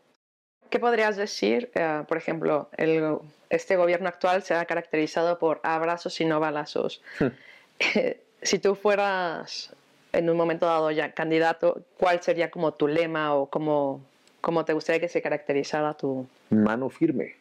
¿Qué 0.71 0.79
podrías 0.79 1.17
decir? 1.17 1.73
Eh, 1.75 2.05
por 2.07 2.17
ejemplo, 2.17 2.69
el, 2.77 3.19
este 3.51 3.75
gobierno 3.75 4.09
actual 4.09 4.45
se 4.45 4.55
ha 4.55 4.65
caracterizado 4.67 5.41
por 5.41 5.59
abrazos 5.65 6.21
y 6.21 6.27
no 6.27 6.39
balazos. 6.39 7.03
si 8.41 8.59
tú 8.61 8.77
fueras 8.77 9.75
en 10.15 10.31
un 10.31 10.37
momento 10.37 10.67
dado 10.67 10.91
ya 10.91 11.13
candidato, 11.13 11.83
¿cuál 11.99 12.23
sería 12.23 12.51
como 12.51 12.73
tu 12.73 12.87
lema 12.87 13.35
o 13.35 13.47
cómo, 13.47 14.01
cómo 14.41 14.65
te 14.65 14.73
gustaría 14.73 15.01
que 15.01 15.09
se 15.09 15.21
caracterizara 15.21 15.95
tu... 15.95 16.27
Mano 16.51 16.89
firme, 16.89 17.37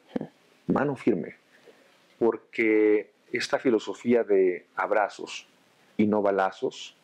mano 0.67 0.95
firme, 0.95 1.35
porque 2.19 3.11
esta 3.31 3.59
filosofía 3.59 4.23
de 4.23 4.65
abrazos 4.75 5.47
y 5.97 6.07
no 6.07 6.21
balazos 6.21 6.95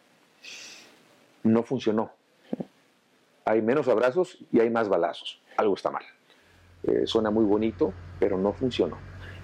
no 1.44 1.64
funcionó. 1.64 2.12
Hay 3.46 3.62
menos 3.62 3.88
abrazos 3.88 4.38
y 4.52 4.60
hay 4.60 4.70
más 4.70 4.90
balazos. 4.90 5.42
Algo 5.58 5.76
está 5.76 5.90
mal. 5.90 6.04
Eh, 6.84 7.06
suena 7.06 7.30
muy 7.30 7.46
bonito, 7.46 7.94
pero 8.20 8.38
no 8.38 8.54
funcionó. 8.54 8.98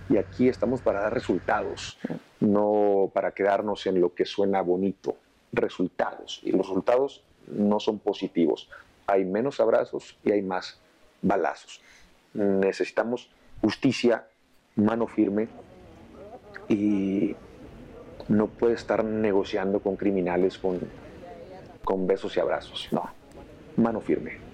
Y 0.10 0.18
aquí 0.18 0.48
estamos 0.48 0.82
para 0.82 1.02
dar 1.02 1.14
resultados, 1.14 1.98
no 2.40 3.10
para 3.14 3.32
quedarnos 3.32 3.88
en 3.88 4.00
lo 4.00 4.14
que 4.14 4.26
suena 4.26 4.62
bonito 4.62 5.18
resultados 5.52 6.42
y 6.44 6.52
los 6.52 6.68
resultados 6.68 7.24
no 7.48 7.80
son 7.80 8.00
positivos. 8.00 8.70
Hay 9.08 9.26
menos 9.26 9.60
abrazos 9.60 10.18
y 10.24 10.32
hay 10.32 10.42
más 10.42 10.80
balazos. 11.22 11.82
Necesitamos 12.34 13.30
justicia, 13.62 14.28
mano 14.76 15.08
firme 15.08 15.48
y 16.68 17.36
no 18.28 18.48
puede 18.48 18.74
estar 18.74 19.04
negociando 19.04 19.80
con 19.80 19.96
criminales 19.96 20.58
con, 20.58 20.80
con 21.84 22.08
besos 22.08 22.36
y 22.36 22.40
abrazos. 22.40 22.88
No, 22.92 23.10
mano 23.78 24.02
firme. 24.02 24.46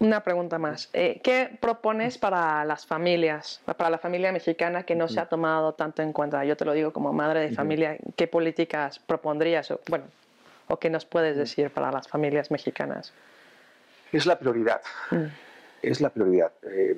Una 0.00 0.22
pregunta 0.22 0.58
más. 0.58 0.90
Eh, 0.92 1.20
¿Qué 1.22 1.56
propones 1.60 2.18
para 2.18 2.64
las 2.64 2.84
familias, 2.84 3.62
para 3.64 3.88
la 3.88 3.98
familia 3.98 4.32
mexicana 4.32 4.82
que 4.82 4.94
no 4.94 5.08
se 5.08 5.18
ha 5.18 5.26
tomado 5.26 5.72
tanto 5.74 6.02
en 6.02 6.12
cuenta? 6.12 6.44
Yo 6.44 6.56
te 6.56 6.64
lo 6.64 6.72
digo 6.72 6.92
como 6.92 7.12
madre 7.12 7.40
de 7.40 7.54
familia, 7.54 7.96
¿qué 8.16 8.26
políticas 8.26 8.98
propondrías? 8.98 9.72
Bueno, 9.88 10.04
¿O 10.68 10.78
qué 10.78 10.90
nos 10.90 11.04
puedes 11.04 11.36
decir 11.36 11.70
para 11.70 11.92
las 11.92 12.08
familias 12.08 12.50
mexicanas? 12.50 13.12
Es 14.12 14.26
la 14.26 14.38
prioridad. 14.38 14.80
Mm. 15.10 15.26
Es 15.82 16.00
la 16.00 16.10
prioridad. 16.10 16.52
Eh, 16.62 16.96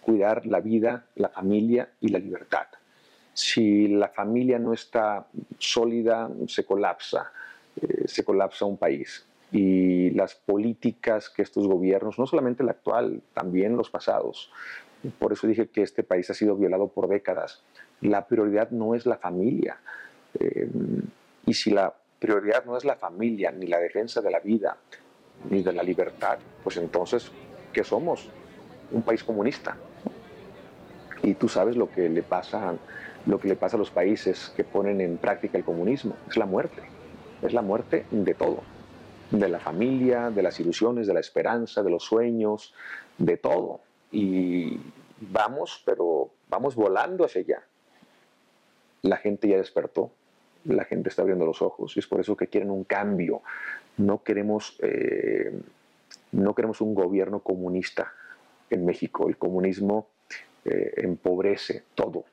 cuidar 0.00 0.46
la 0.46 0.60
vida, 0.60 1.06
la 1.16 1.28
familia 1.28 1.88
y 2.00 2.08
la 2.08 2.18
libertad. 2.18 2.66
Si 3.32 3.88
la 3.88 4.08
familia 4.08 4.58
no 4.58 4.72
está 4.72 5.26
sólida, 5.58 6.30
se 6.46 6.64
colapsa. 6.64 7.32
Eh, 7.80 8.04
se 8.06 8.24
colapsa 8.24 8.64
un 8.64 8.76
país. 8.76 9.26
Y 9.50 10.10
las 10.10 10.34
políticas 10.34 11.28
que 11.28 11.42
estos 11.42 11.66
gobiernos, 11.66 12.18
no 12.18 12.26
solamente 12.26 12.62
el 12.62 12.68
actual, 12.68 13.22
también 13.34 13.76
los 13.76 13.90
pasados, 13.90 14.50
por 15.18 15.32
eso 15.32 15.46
dije 15.46 15.68
que 15.68 15.82
este 15.82 16.02
país 16.02 16.28
ha 16.30 16.34
sido 16.34 16.56
violado 16.56 16.88
por 16.88 17.08
décadas. 17.08 17.62
La 18.00 18.26
prioridad 18.26 18.70
no 18.70 18.94
es 18.94 19.06
la 19.06 19.18
familia. 19.18 19.78
Eh, 20.38 20.68
y 21.46 21.54
si 21.54 21.70
la 21.70 21.94
prioridad 22.18 22.64
no 22.64 22.76
es 22.76 22.84
la 22.84 22.96
familia, 22.96 23.50
ni 23.50 23.66
la 23.66 23.78
defensa 23.78 24.20
de 24.20 24.30
la 24.30 24.40
vida, 24.40 24.76
ni 25.50 25.62
de 25.62 25.72
la 25.72 25.82
libertad, 25.82 26.38
pues 26.62 26.76
entonces, 26.76 27.30
¿qué 27.72 27.84
somos? 27.84 28.28
Un 28.90 29.02
país 29.02 29.22
comunista. 29.22 29.76
Y 31.22 31.34
tú 31.34 31.48
sabes 31.48 31.76
lo 31.76 31.90
que 31.90 32.08
le 32.08 32.22
pasa, 32.22 32.74
lo 33.26 33.38
que 33.38 33.48
le 33.48 33.56
pasa 33.56 33.76
a 33.76 33.78
los 33.78 33.90
países 33.90 34.52
que 34.56 34.64
ponen 34.64 35.00
en 35.00 35.18
práctica 35.18 35.58
el 35.58 35.64
comunismo, 35.64 36.16
es 36.28 36.36
la 36.36 36.46
muerte. 36.46 36.82
Es 37.42 37.52
la 37.52 37.62
muerte 37.62 38.06
de 38.10 38.34
todo, 38.34 38.62
de 39.30 39.48
la 39.48 39.58
familia, 39.58 40.30
de 40.30 40.42
las 40.42 40.58
ilusiones, 40.58 41.06
de 41.06 41.14
la 41.14 41.20
esperanza, 41.20 41.82
de 41.82 41.90
los 41.90 42.02
sueños, 42.02 42.72
de 43.18 43.36
todo. 43.36 43.80
Y 44.10 44.80
vamos, 45.20 45.82
pero 45.84 46.30
vamos 46.48 46.74
volando 46.74 47.24
hacia 47.24 47.42
allá. 47.42 47.62
La 49.02 49.18
gente 49.18 49.48
ya 49.48 49.58
despertó, 49.58 50.10
la 50.68 50.84
gente 50.84 51.08
está 51.08 51.22
abriendo 51.22 51.46
los 51.46 51.62
ojos 51.62 51.96
y 51.96 52.00
es 52.00 52.06
por 52.06 52.20
eso 52.20 52.36
que 52.36 52.48
quieren 52.48 52.70
un 52.70 52.84
cambio. 52.84 53.42
No 53.96 54.22
queremos, 54.22 54.76
eh, 54.82 55.58
no 56.32 56.54
queremos 56.54 56.80
un 56.80 56.94
gobierno 56.94 57.40
comunista 57.40 58.12
en 58.70 58.84
México. 58.84 59.28
El 59.28 59.36
comunismo 59.36 60.08
eh, 60.64 60.92
empobrece 60.96 61.84
todo. 61.94 62.24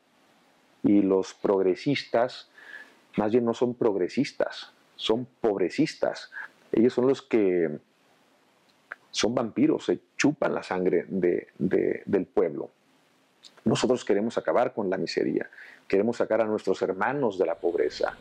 Y 0.84 1.02
los 1.02 1.34
progresistas, 1.34 2.50
más 3.18 3.32
bien 3.32 3.46
no 3.46 3.54
son 3.54 3.74
progresistas, 3.76 4.72
son 4.96 5.28
pobrecistas. 5.40 6.32
Ellos 6.72 6.94
son 6.94 7.08
los 7.08 7.22
que 7.22 7.70
son 9.12 9.36
vampiros, 9.36 9.86
se 9.86 10.00
chupan 10.18 10.56
la 10.56 10.64
sangre 10.64 11.06
del 11.08 12.26
pueblo. 12.26 12.72
Nosotros 13.66 14.04
queremos 14.04 14.38
acabar 14.38 14.74
con 14.74 14.90
la 14.90 14.98
miseria, 14.98 15.50
queremos 15.88 16.18
sacar 16.18 16.42
a 16.42 16.46
nuestros 16.46 16.82
hermanos 16.82 17.38
de 17.38 17.46
la 17.46 17.56
pobreza, 17.56 18.18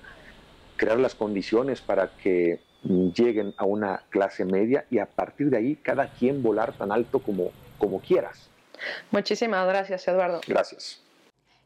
crear 0.77 0.99
las 0.99 1.15
condiciones 1.15 1.81
para 1.81 2.17
que 2.17 2.61
lleguen 2.83 3.55
a 3.57 3.65
una 3.65 4.03
clase 4.11 4.45
media 4.45 4.87
y 4.91 4.99
a 4.99 5.07
partir 5.07 5.51
de 5.51 5.59
ahí 5.59 5.77
cada 5.77 6.13
quien 6.13 6.43
volar 6.43 6.73
tan 6.73 6.93
alto 6.93 7.21
como, 7.21 7.51
como 7.79 8.01
quieras. 8.01 8.51
Muchísimas 9.11 9.67
gracias, 9.67 10.07
Eduardo. 10.09 10.41
Gracias. 10.47 11.02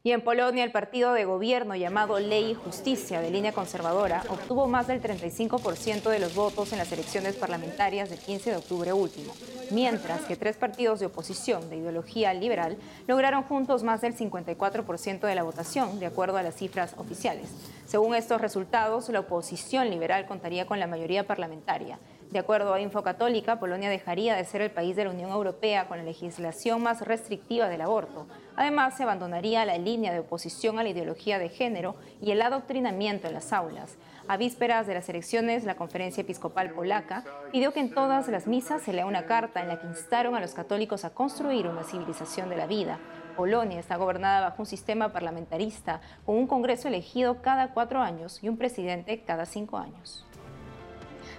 Y 0.07 0.13
en 0.13 0.21
Polonia, 0.21 0.63
el 0.63 0.71
partido 0.71 1.11
de 1.11 1.25
gobierno 1.25 1.75
llamado 1.75 2.17
Ley 2.17 2.53
Justicia 2.53 3.19
de 3.19 3.29
línea 3.29 3.51
conservadora 3.51 4.23
obtuvo 4.29 4.65
más 4.65 4.87
del 4.87 5.01
35% 5.01 6.09
de 6.09 6.19
los 6.19 6.33
votos 6.33 6.71
en 6.71 6.77
las 6.77 6.89
elecciones 6.93 7.35
parlamentarias 7.35 8.09
del 8.09 8.19
15 8.19 8.51
de 8.51 8.55
octubre 8.55 8.93
último, 8.93 9.33
mientras 9.69 10.21
que 10.21 10.37
tres 10.37 10.55
partidos 10.55 11.01
de 11.01 11.07
oposición 11.07 11.69
de 11.69 11.75
ideología 11.75 12.33
liberal 12.33 12.77
lograron 13.05 13.43
juntos 13.43 13.83
más 13.83 13.99
del 13.99 14.15
54% 14.15 15.27
de 15.27 15.35
la 15.35 15.43
votación, 15.43 15.99
de 15.99 16.05
acuerdo 16.05 16.37
a 16.37 16.43
las 16.43 16.55
cifras 16.55 16.93
oficiales. 16.95 17.49
Según 17.85 18.15
estos 18.15 18.39
resultados, 18.39 19.09
la 19.09 19.19
oposición 19.19 19.89
liberal 19.89 20.25
contaría 20.25 20.65
con 20.65 20.79
la 20.79 20.87
mayoría 20.87 21.27
parlamentaria. 21.27 21.99
De 22.31 22.39
acuerdo 22.39 22.73
a 22.73 22.81
Infocatólica, 22.81 23.59
Polonia 23.59 23.89
dejaría 23.89 24.35
de 24.35 24.43
ser 24.43 24.61
el 24.61 24.71
país 24.71 24.95
de 24.95 25.05
la 25.05 25.11
Unión 25.11 25.31
Europea 25.31 25.87
con 25.87 25.97
la 25.97 26.03
legislación 26.03 26.83
más 26.83 27.01
restrictiva 27.01 27.69
del 27.69 27.81
aborto. 27.81 28.27
Además, 28.55 28.97
se 28.97 29.03
abandonaría 29.03 29.65
la 29.65 29.77
línea 29.77 30.11
de 30.11 30.19
oposición 30.19 30.77
a 30.77 30.83
la 30.83 30.89
ideología 30.89 31.39
de 31.39 31.49
género 31.49 31.95
y 32.21 32.31
el 32.31 32.41
adoctrinamiento 32.41 33.27
en 33.27 33.33
las 33.33 33.53
aulas. 33.53 33.97
A 34.27 34.35
vísperas 34.35 34.87
de 34.87 34.93
las 34.93 35.07
elecciones, 35.07 35.63
la 35.63 35.75
Conferencia 35.75 36.21
Episcopal 36.21 36.71
Polaca 36.71 37.23
pidió 37.53 37.71
que 37.71 37.79
en 37.79 37.93
todas 37.93 38.27
las 38.27 38.45
misas 38.45 38.81
se 38.81 38.91
lea 38.91 39.05
una 39.05 39.25
carta 39.25 39.61
en 39.61 39.69
la 39.69 39.79
que 39.79 39.87
instaron 39.87 40.35
a 40.35 40.41
los 40.41 40.53
católicos 40.53 41.05
a 41.05 41.11
construir 41.11 41.67
una 41.67 41.83
civilización 41.83 42.49
de 42.49 42.57
la 42.57 42.67
vida, 42.67 42.99
Polonia 43.37 43.79
está 43.79 43.97
gobernada 43.97 44.49
bajo 44.49 44.63
un 44.63 44.65
sistema 44.65 45.13
parlamentarista, 45.13 46.01
con 46.25 46.35
un 46.35 46.47
Congreso 46.47 46.87
elegido 46.87 47.43
cada 47.43 47.71
cuatro 47.71 48.01
años 48.01 48.39
y 48.41 48.49
un 48.49 48.57
presidente 48.57 49.21
cada 49.21 49.45
cinco 49.45 49.77
años. 49.77 50.25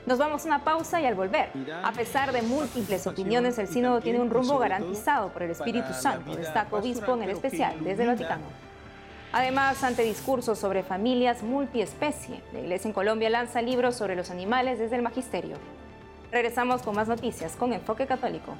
Nos 0.06 0.18
vamos 0.18 0.44
a 0.44 0.46
una 0.46 0.64
pausa 0.64 1.00
y 1.00 1.06
al 1.06 1.14
volver, 1.14 1.50
a 1.82 1.92
pesar 1.92 2.32
de 2.32 2.42
múltiples 2.42 3.06
opiniones, 3.06 3.58
el 3.58 3.68
sínodo 3.68 4.00
tiene 4.00 4.20
un 4.20 4.30
rumbo 4.30 4.58
garantizado 4.58 5.28
por 5.28 5.42
el 5.42 5.50
Espíritu 5.50 5.92
Santo, 5.92 6.34
destaca 6.34 6.76
obispo 6.76 7.14
en 7.14 7.24
el 7.24 7.30
especial 7.30 7.82
desde 7.84 8.04
el 8.04 8.08
Vaticano. 8.08 8.44
Además, 9.32 9.84
ante 9.84 10.02
discursos 10.02 10.58
sobre 10.58 10.82
familias 10.82 11.42
multiespecie, 11.42 12.40
la 12.52 12.60
Iglesia 12.60 12.88
en 12.88 12.94
Colombia 12.94 13.28
lanza 13.28 13.60
libros 13.60 13.94
sobre 13.94 14.16
los 14.16 14.30
animales 14.30 14.78
desde 14.78 14.96
el 14.96 15.02
Magisterio. 15.02 15.56
Regresamos 16.32 16.80
con 16.82 16.96
más 16.96 17.08
noticias 17.08 17.54
con 17.56 17.72
Enfoque 17.74 18.06
Católico. 18.06 18.54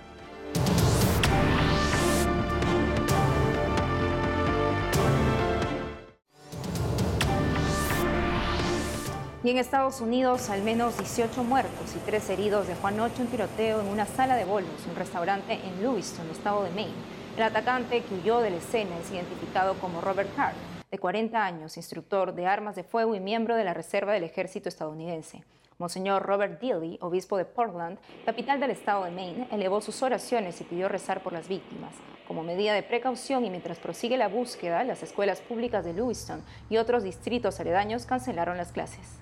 Y 9.44 9.50
en 9.50 9.58
Estados 9.58 10.00
Unidos, 10.00 10.50
al 10.50 10.62
menos 10.62 10.98
18 10.98 11.44
muertos 11.44 11.94
y 11.94 12.00
3 12.00 12.30
heridos 12.30 12.66
dejó 12.66 12.88
anoche 12.88 13.22
un 13.22 13.28
tiroteo 13.28 13.80
en 13.80 13.86
una 13.86 14.04
sala 14.04 14.34
de 14.34 14.44
bolos, 14.44 14.84
un 14.88 14.96
restaurante 14.96 15.52
en 15.52 15.80
Lewiston, 15.80 16.28
estado 16.30 16.64
de 16.64 16.70
Maine. 16.70 16.92
El 17.36 17.44
atacante 17.44 18.02
que 18.02 18.16
huyó 18.16 18.40
de 18.40 18.50
la 18.50 18.56
escena 18.56 18.98
es 18.98 19.12
identificado 19.12 19.74
como 19.74 20.00
Robert 20.00 20.34
Carr, 20.34 20.54
de 20.90 20.98
40 20.98 21.40
años, 21.40 21.76
instructor 21.76 22.34
de 22.34 22.46
armas 22.46 22.74
de 22.74 22.82
fuego 22.82 23.14
y 23.14 23.20
miembro 23.20 23.54
de 23.54 23.62
la 23.62 23.74
Reserva 23.74 24.12
del 24.12 24.24
Ejército 24.24 24.68
estadounidense. 24.68 25.44
Monseñor 25.78 26.24
Robert 26.24 26.60
Dilly, 26.60 26.98
obispo 27.00 27.36
de 27.36 27.44
Portland, 27.44 28.00
capital 28.26 28.58
del 28.58 28.72
estado 28.72 29.04
de 29.04 29.12
Maine, 29.12 29.46
elevó 29.52 29.80
sus 29.80 30.02
oraciones 30.02 30.60
y 30.60 30.64
pidió 30.64 30.88
rezar 30.88 31.22
por 31.22 31.32
las 31.32 31.46
víctimas. 31.46 31.94
Como 32.26 32.42
medida 32.42 32.74
de 32.74 32.82
precaución 32.82 33.44
y 33.44 33.50
mientras 33.50 33.78
prosigue 33.78 34.16
la 34.16 34.26
búsqueda, 34.26 34.82
las 34.82 35.04
escuelas 35.04 35.40
públicas 35.40 35.84
de 35.84 35.92
Lewiston 35.92 36.42
y 36.68 36.78
otros 36.78 37.04
distritos 37.04 37.60
aledaños 37.60 38.04
cancelaron 38.04 38.56
las 38.56 38.72
clases. 38.72 39.20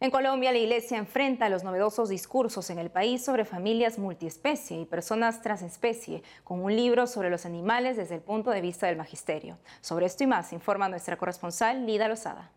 En 0.00 0.10
Colombia, 0.10 0.52
la 0.52 0.58
Iglesia 0.58 0.98
enfrenta 0.98 1.48
los 1.48 1.62
novedosos 1.62 2.08
discursos 2.08 2.68
en 2.70 2.78
el 2.78 2.90
país 2.90 3.24
sobre 3.24 3.44
familias 3.44 3.98
multiespecie 3.98 4.80
y 4.80 4.84
personas 4.84 5.40
transespecie, 5.40 6.22
con 6.42 6.62
un 6.62 6.74
libro 6.74 7.06
sobre 7.06 7.30
los 7.30 7.46
animales 7.46 7.96
desde 7.96 8.16
el 8.16 8.20
punto 8.20 8.50
de 8.50 8.60
vista 8.60 8.88
del 8.88 8.96
magisterio. 8.96 9.58
Sobre 9.80 10.06
esto 10.06 10.24
y 10.24 10.26
más 10.26 10.52
informa 10.52 10.88
nuestra 10.88 11.16
corresponsal 11.16 11.86
Lida 11.86 12.08
Lozada. 12.08 12.50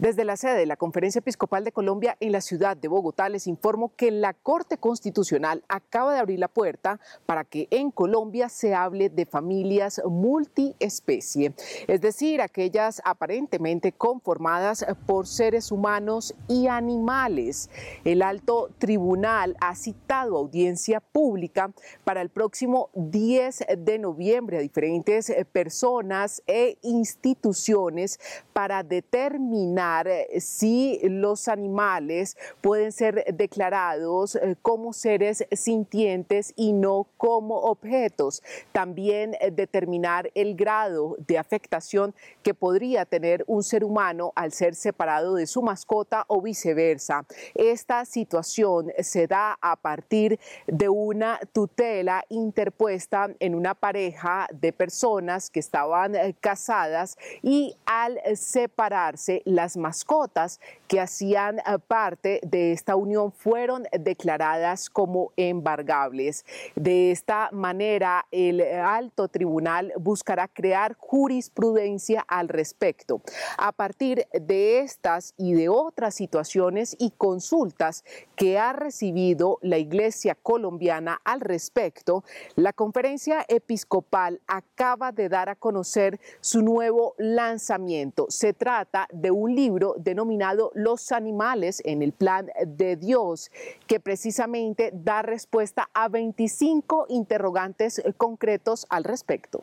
Desde 0.00 0.24
la 0.24 0.38
sede 0.38 0.60
de 0.60 0.64
la 0.64 0.78
Conferencia 0.78 1.18
Episcopal 1.18 1.62
de 1.62 1.72
Colombia 1.72 2.16
en 2.20 2.32
la 2.32 2.40
ciudad 2.40 2.74
de 2.74 2.88
Bogotá 2.88 3.28
les 3.28 3.46
informo 3.46 3.92
que 3.96 4.10
la 4.10 4.32
Corte 4.32 4.78
Constitucional 4.78 5.62
acaba 5.68 6.14
de 6.14 6.20
abrir 6.20 6.38
la 6.38 6.48
puerta 6.48 6.98
para 7.26 7.44
que 7.44 7.68
en 7.70 7.90
Colombia 7.90 8.48
se 8.48 8.74
hable 8.74 9.10
de 9.10 9.26
familias 9.26 10.00
multiespecie, 10.08 11.52
es 11.86 12.00
decir, 12.00 12.40
aquellas 12.40 13.02
aparentemente 13.04 13.92
conformadas 13.92 14.86
por 15.04 15.26
seres 15.26 15.70
humanos 15.70 16.34
y 16.48 16.68
animales. 16.68 17.68
El 18.02 18.22
alto 18.22 18.70
tribunal 18.78 19.54
ha 19.60 19.74
citado 19.74 20.38
audiencia 20.38 21.00
pública 21.00 21.72
para 22.04 22.22
el 22.22 22.30
próximo 22.30 22.88
10 22.94 23.66
de 23.76 23.98
noviembre 23.98 24.56
a 24.56 24.60
diferentes 24.62 25.30
personas 25.52 26.42
e 26.46 26.78
instituciones 26.80 28.18
para 28.54 28.82
determinar 28.82 29.89
eh, 29.98 30.40
si 30.40 31.00
los 31.02 31.48
animales 31.48 32.36
pueden 32.60 32.92
ser 32.92 33.24
declarados 33.34 34.36
eh, 34.36 34.56
como 34.62 34.92
seres 34.92 35.44
sintientes 35.52 36.52
y 36.56 36.72
no 36.72 37.06
como 37.16 37.56
objetos. 37.56 38.42
También 38.72 39.34
eh, 39.40 39.50
determinar 39.50 40.30
el 40.34 40.54
grado 40.54 41.16
de 41.26 41.38
afectación 41.38 42.14
que 42.42 42.54
podría 42.54 43.04
tener 43.04 43.44
un 43.46 43.62
ser 43.62 43.84
humano 43.84 44.32
al 44.36 44.52
ser 44.52 44.74
separado 44.74 45.34
de 45.34 45.46
su 45.46 45.62
mascota 45.62 46.24
o 46.28 46.40
viceversa. 46.40 47.26
Esta 47.54 48.04
situación 48.04 48.92
se 48.98 49.26
da 49.26 49.58
a 49.60 49.76
partir 49.76 50.38
de 50.66 50.88
una 50.88 51.40
tutela 51.52 52.24
interpuesta 52.28 53.28
en 53.40 53.54
una 53.54 53.74
pareja 53.74 54.46
de 54.52 54.72
personas 54.72 55.50
que 55.50 55.60
estaban 55.60 56.14
casadas 56.40 57.16
y 57.42 57.76
al 57.86 58.18
separarse 58.34 59.42
las 59.44 59.76
mascotas 59.80 60.60
que 60.90 60.98
hacían 60.98 61.60
eh, 61.60 61.78
parte 61.86 62.40
de 62.42 62.72
esta 62.72 62.96
unión 62.96 63.30
fueron 63.30 63.84
declaradas 63.92 64.90
como 64.90 65.32
embargables. 65.36 66.44
De 66.74 67.12
esta 67.12 67.48
manera, 67.52 68.26
el 68.32 68.60
alto 68.60 69.28
tribunal 69.28 69.92
buscará 69.96 70.48
crear 70.48 70.96
jurisprudencia 70.98 72.24
al 72.26 72.48
respecto. 72.48 73.22
A 73.56 73.70
partir 73.70 74.26
de 74.32 74.80
estas 74.80 75.32
y 75.36 75.52
de 75.52 75.68
otras 75.68 76.16
situaciones 76.16 76.96
y 76.98 77.12
consultas 77.12 78.04
que 78.34 78.58
ha 78.58 78.72
recibido 78.72 79.58
la 79.62 79.78
Iglesia 79.78 80.34
colombiana 80.34 81.20
al 81.24 81.40
respecto, 81.40 82.24
la 82.56 82.72
conferencia 82.72 83.44
episcopal 83.46 84.40
acaba 84.48 85.12
de 85.12 85.28
dar 85.28 85.50
a 85.50 85.54
conocer 85.54 86.18
su 86.40 86.62
nuevo 86.62 87.14
lanzamiento. 87.16 88.26
Se 88.28 88.54
trata 88.54 89.06
de 89.12 89.30
un 89.30 89.54
libro 89.54 89.94
denominado 89.96 90.72
Los 90.82 91.12
animales 91.12 91.82
en 91.84 92.00
el 92.00 92.12
plan 92.12 92.48
de 92.66 92.96
Dios, 92.96 93.50
que 93.86 94.00
precisamente 94.00 94.90
da 94.94 95.20
respuesta 95.20 95.90
a 95.92 96.08
25 96.08 97.04
interrogantes 97.10 98.00
concretos 98.16 98.86
al 98.88 99.04
respecto. 99.04 99.60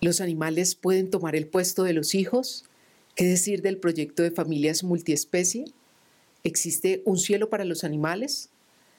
¿Los 0.00 0.20
animales 0.20 0.76
pueden 0.76 1.10
tomar 1.10 1.34
el 1.34 1.48
puesto 1.48 1.82
de 1.82 1.94
los 1.94 2.14
hijos? 2.14 2.64
¿Qué 3.16 3.24
decir 3.24 3.60
del 3.60 3.78
proyecto 3.78 4.22
de 4.22 4.30
familias 4.30 4.84
multiespecie? 4.84 5.64
¿Existe 6.44 7.02
un 7.06 7.18
cielo 7.18 7.50
para 7.50 7.64
los 7.64 7.82
animales? 7.82 8.48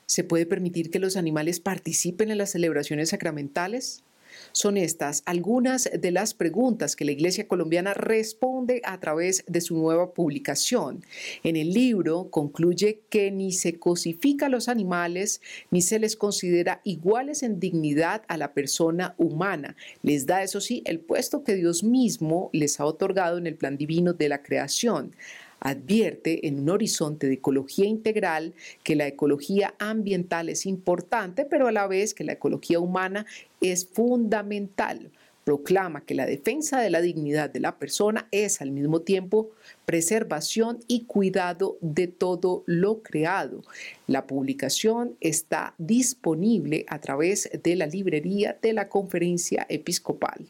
¿Se 0.06 0.26
puede 0.26 0.46
permitir 0.46 0.92
que 0.92 1.00
los 1.00 1.16
animales 1.16 1.62
participen 1.62 2.30
en 2.30 2.40
las 2.40 2.52
celebraciones 2.52 3.10
sacramentales? 3.10 4.04
Son 4.52 4.78
estas 4.78 5.24
algunas 5.26 5.90
de 5.94 6.12
las 6.12 6.34
preguntas 6.34 6.96
que 6.96 7.06
la 7.06 7.12
Iglesia 7.12 7.48
colombiana 7.48 7.94
responde 7.94 8.82
a 8.84 9.00
través 9.00 9.44
de 9.48 9.62
su 9.62 9.78
nueva 9.78 10.14
publicación. 10.14 11.04
En 11.44 11.56
el 11.56 11.74
libro 11.74 12.30
concluye 12.30 13.02
que 13.10 13.32
ni 13.32 13.52
se 13.52 13.80
cosifica 13.80 14.48
a 14.48 14.50
los 14.50 14.68
animales 14.68 15.42
ni 15.72 15.82
se 15.82 16.00
les 16.00 16.16
considera 16.16 16.82
iguales 16.84 17.44
en 17.44 17.60
dignidad 17.60 18.24
a 18.28 18.38
la 18.38 18.54
persona 18.54 19.16
humana. 19.18 19.76
Les 20.02 20.26
da, 20.26 20.44
eso 20.44 20.62
sí, 20.62 20.84
el 20.86 21.00
puesto 21.00 21.44
que 21.44 21.56
Dios 21.56 21.84
mismo 21.84 22.50
les 22.54 22.80
ha 22.80 22.86
otorgado 22.86 23.38
en 23.38 23.48
el 23.48 23.56
plan 23.56 23.78
divino 23.78 24.14
de 24.14 24.30
la 24.30 24.44
creación 24.44 25.16
advierte 25.64 26.46
en 26.48 26.60
un 26.60 26.70
horizonte 26.70 27.28
de 27.28 27.36
ecología 27.36 27.86
integral 27.86 28.54
que 28.84 28.96
la 28.96 29.08
ecología 29.08 29.74
ambiental 29.80 30.50
es 30.50 30.66
importante, 30.66 31.46
pero 31.46 31.68
a 31.68 31.72
la 31.72 31.88
vez 31.88 32.14
que 32.14 32.26
la 32.26 32.34
ecología 32.34 32.80
humana 32.80 33.26
es 33.62 33.88
fundamental. 33.88 35.10
Proclama 35.46 36.06
que 36.06 36.16
la 36.16 36.26
defensa 36.26 36.80
de 36.80 36.90
la 36.90 37.02
dignidad 37.02 37.50
de 37.50 37.60
la 37.60 37.78
persona 37.78 38.28
es 38.32 38.62
al 38.62 38.72
mismo 38.72 39.02
tiempo 39.02 39.52
preservación 39.86 40.80
y 40.88 41.04
cuidado 41.06 41.78
de 41.82 42.08
todo 42.08 42.64
lo 42.66 43.02
creado. 43.02 43.62
La 44.08 44.28
publicación 44.28 45.16
está 45.20 45.76
disponible 45.78 46.86
a 46.88 47.00
través 47.00 47.50
de 47.62 47.76
la 47.76 47.88
librería 47.88 48.58
de 48.62 48.74
la 48.74 48.88
conferencia 48.90 49.66
episcopal. 49.70 50.46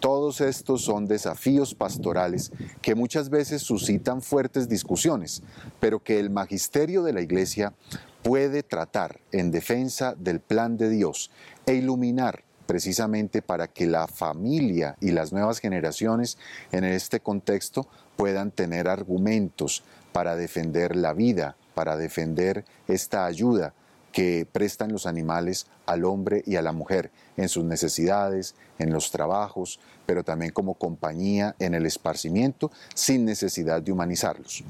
Todos 0.00 0.40
estos 0.40 0.82
son 0.82 1.06
desafíos 1.06 1.74
pastorales 1.74 2.52
que 2.82 2.94
muchas 2.94 3.30
veces 3.30 3.62
suscitan 3.62 4.22
fuertes 4.22 4.68
discusiones, 4.68 5.42
pero 5.80 6.00
que 6.00 6.18
el 6.18 6.30
magisterio 6.30 7.02
de 7.02 7.12
la 7.12 7.20
Iglesia 7.20 7.74
puede 8.22 8.62
tratar 8.62 9.20
en 9.32 9.50
defensa 9.50 10.14
del 10.18 10.40
plan 10.40 10.76
de 10.76 10.90
Dios 10.90 11.30
e 11.66 11.74
iluminar 11.74 12.44
precisamente 12.66 13.42
para 13.42 13.68
que 13.68 13.86
la 13.86 14.08
familia 14.08 14.96
y 15.00 15.12
las 15.12 15.32
nuevas 15.32 15.60
generaciones 15.60 16.36
en 16.72 16.84
este 16.84 17.20
contexto 17.20 17.86
puedan 18.16 18.50
tener 18.50 18.88
argumentos 18.88 19.84
para 20.12 20.36
defender 20.36 20.96
la 20.96 21.12
vida, 21.12 21.56
para 21.74 21.96
defender 21.96 22.64
esta 22.88 23.26
ayuda 23.26 23.74
que 24.16 24.48
prestan 24.50 24.92
los 24.92 25.04
animales 25.04 25.66
al 25.84 26.06
hombre 26.06 26.42
y 26.46 26.56
a 26.56 26.62
la 26.62 26.72
mujer 26.72 27.10
en 27.36 27.50
sus 27.50 27.64
necesidades, 27.64 28.54
en 28.78 28.90
los 28.90 29.10
trabajos, 29.10 29.78
pero 30.06 30.24
también 30.24 30.52
como 30.52 30.72
compañía 30.72 31.54
en 31.58 31.74
el 31.74 31.84
esparcimiento 31.84 32.70
sin 32.94 33.26
necesidad 33.26 33.82
de 33.82 33.92
humanizarlos. 33.92 34.64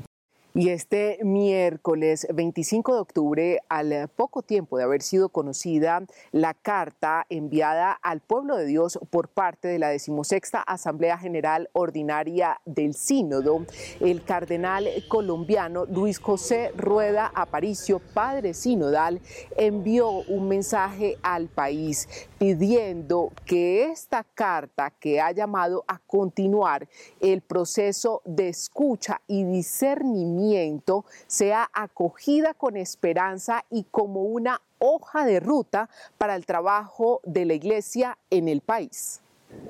Y 0.58 0.70
este 0.70 1.18
miércoles 1.22 2.26
25 2.32 2.94
de 2.94 3.00
octubre, 3.00 3.60
al 3.68 4.08
poco 4.08 4.40
tiempo 4.40 4.78
de 4.78 4.84
haber 4.84 5.02
sido 5.02 5.28
conocida 5.28 6.06
la 6.32 6.54
carta 6.54 7.26
enviada 7.28 7.92
al 7.92 8.22
pueblo 8.22 8.56
de 8.56 8.64
Dios 8.64 8.98
por 9.10 9.28
parte 9.28 9.68
de 9.68 9.78
la 9.78 9.90
decimosexta 9.90 10.62
Asamblea 10.62 11.18
General 11.18 11.68
Ordinaria 11.74 12.58
del 12.64 12.94
Sínodo, 12.94 13.66
el 14.00 14.24
cardenal 14.24 14.88
colombiano 15.08 15.84
Luis 15.84 16.18
José 16.18 16.72
Rueda 16.74 17.30
Aparicio, 17.34 18.00
padre 18.14 18.54
sinodal, 18.54 19.20
envió 19.58 20.08
un 20.08 20.48
mensaje 20.48 21.18
al 21.22 21.48
país 21.48 22.08
pidiendo 22.38 23.32
que 23.44 23.90
esta 23.90 24.24
carta 24.24 24.92
que 25.00 25.20
ha 25.20 25.32
llamado 25.32 25.84
a 25.88 25.98
continuar 25.98 26.88
el 27.20 27.40
proceso 27.40 28.22
de 28.24 28.48
escucha 28.48 29.20
y 29.26 29.44
discernimiento 29.44 31.04
sea 31.26 31.70
acogida 31.72 32.54
con 32.54 32.76
esperanza 32.76 33.64
y 33.70 33.84
como 33.84 34.22
una 34.22 34.60
hoja 34.78 35.24
de 35.24 35.40
ruta 35.40 35.88
para 36.18 36.36
el 36.36 36.44
trabajo 36.44 37.20
de 37.24 37.46
la 37.46 37.54
Iglesia 37.54 38.18
en 38.30 38.48
el 38.48 38.60
país. 38.60 39.22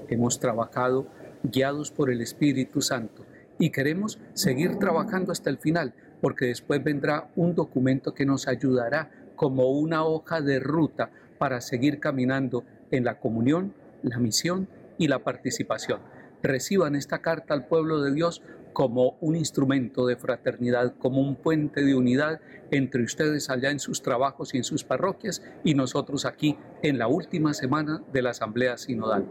Hemos 0.08 0.40
trabajado 0.40 1.06
guiados 1.44 1.92
por 1.92 2.10
el 2.10 2.20
Espíritu 2.20 2.80
Santo 2.80 3.24
y 3.58 3.70
queremos 3.70 4.18
seguir 4.34 4.78
trabajando 4.78 5.32
hasta 5.32 5.50
el 5.50 5.58
final, 5.58 5.94
porque 6.20 6.46
después 6.46 6.82
vendrá 6.82 7.30
un 7.36 7.54
documento 7.54 8.12
que 8.12 8.26
nos 8.26 8.48
ayudará 8.48 9.10
como 9.36 9.70
una 9.70 10.04
hoja 10.04 10.40
de 10.40 10.58
ruta 10.58 11.10
para 11.38 11.60
seguir 11.60 12.00
caminando 12.00 12.64
en 12.90 13.04
la 13.04 13.18
comunión, 13.18 13.74
la 14.02 14.18
misión 14.18 14.68
y 14.98 15.08
la 15.08 15.20
participación. 15.20 16.00
Reciban 16.42 16.94
esta 16.94 17.20
carta 17.20 17.54
al 17.54 17.66
pueblo 17.66 18.02
de 18.02 18.12
Dios 18.12 18.42
como 18.72 19.16
un 19.20 19.36
instrumento 19.36 20.06
de 20.06 20.16
fraternidad, 20.16 20.94
como 20.98 21.22
un 21.22 21.34
puente 21.34 21.82
de 21.82 21.94
unidad 21.94 22.40
entre 22.70 23.02
ustedes 23.02 23.48
allá 23.48 23.70
en 23.70 23.80
sus 23.80 24.02
trabajos 24.02 24.52
y 24.54 24.58
en 24.58 24.64
sus 24.64 24.84
parroquias 24.84 25.42
y 25.64 25.74
nosotros 25.74 26.26
aquí 26.26 26.58
en 26.82 26.98
la 26.98 27.08
última 27.08 27.54
semana 27.54 28.02
de 28.12 28.20
la 28.20 28.30
Asamblea 28.30 28.76
Sinodal. 28.76 29.26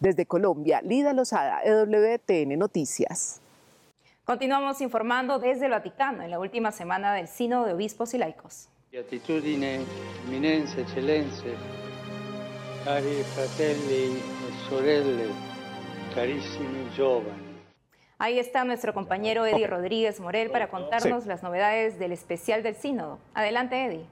Desde 0.00 0.26
Colombia, 0.26 0.80
Lida 0.82 1.12
Lozada, 1.12 1.60
EWTN 1.62 2.58
Noticias. 2.58 3.42
Continuamos 4.24 4.80
informando 4.80 5.38
desde 5.38 5.66
el 5.66 5.72
Vaticano 5.72 6.22
en 6.22 6.30
la 6.30 6.38
última 6.38 6.72
semana 6.72 7.12
del 7.12 7.28
Sínodo 7.28 7.66
de 7.66 7.74
Obispos 7.74 8.14
y 8.14 8.18
Laicos. 8.18 8.70
Beatitudine, 8.94 9.80
eminenze, 10.24 10.82
eccellenze, 10.82 11.56
cari 12.84 13.24
fratelli 13.24 14.12
e 14.14 14.68
sorelle, 14.68 15.32
carissimi 16.14 16.88
giovani. 16.94 17.58
Ahí 18.18 18.38
está 18.38 18.62
nuestro 18.62 18.94
compañero 18.94 19.46
Eddie 19.46 19.66
Rodríguez 19.66 20.20
Morel 20.20 20.48
para 20.52 20.68
contarnos 20.68 21.26
las 21.26 21.42
novedades 21.42 21.98
del 21.98 22.12
especial 22.12 22.62
del 22.62 22.76
Sínodo. 22.76 23.18
Adelante, 23.34 23.84
Eddie. 23.84 24.06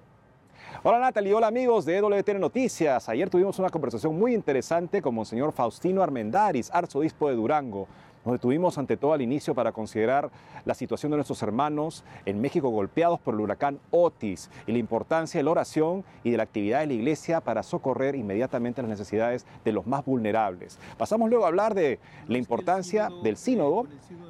Hola 0.82 0.98
Natalie, 0.98 1.32
hola 1.32 1.46
amigos 1.46 1.84
de 1.84 1.98
EWTN 1.98 2.40
Noticias. 2.40 3.08
Ayer 3.08 3.30
tuvimos 3.30 3.60
una 3.60 3.70
conversación 3.70 4.18
muy 4.18 4.34
interesante 4.34 5.00
con 5.00 5.14
Monseñor 5.14 5.52
Faustino 5.52 6.02
Armendaris, 6.02 6.72
arzobispo 6.72 7.28
de 7.28 7.36
Durango. 7.36 7.86
Nos 8.24 8.34
detuvimos 8.34 8.78
ante 8.78 8.96
todo 8.96 9.14
al 9.14 9.22
inicio 9.22 9.52
para 9.52 9.72
considerar 9.72 10.30
la 10.64 10.74
situación 10.74 11.10
de 11.10 11.16
nuestros 11.16 11.42
hermanos 11.42 12.04
en 12.24 12.40
México 12.40 12.68
golpeados 12.68 13.18
por 13.18 13.34
el 13.34 13.40
huracán 13.40 13.80
Otis 13.90 14.48
y 14.68 14.72
la 14.72 14.78
importancia 14.78 15.40
de 15.40 15.44
la 15.44 15.50
oración 15.50 16.04
y 16.22 16.30
de 16.30 16.36
la 16.36 16.44
actividad 16.44 16.80
de 16.80 16.86
la 16.86 16.92
iglesia 16.92 17.40
para 17.40 17.64
socorrer 17.64 18.14
inmediatamente 18.14 18.80
las 18.80 18.90
necesidades 18.90 19.44
de 19.64 19.72
los 19.72 19.88
más 19.88 20.04
vulnerables. 20.04 20.78
Pasamos 20.98 21.30
luego 21.30 21.44
a 21.44 21.48
hablar 21.48 21.74
de 21.74 21.98
la 22.28 22.38
importancia 22.38 23.08
del 23.24 23.36
sínodo 23.36 23.86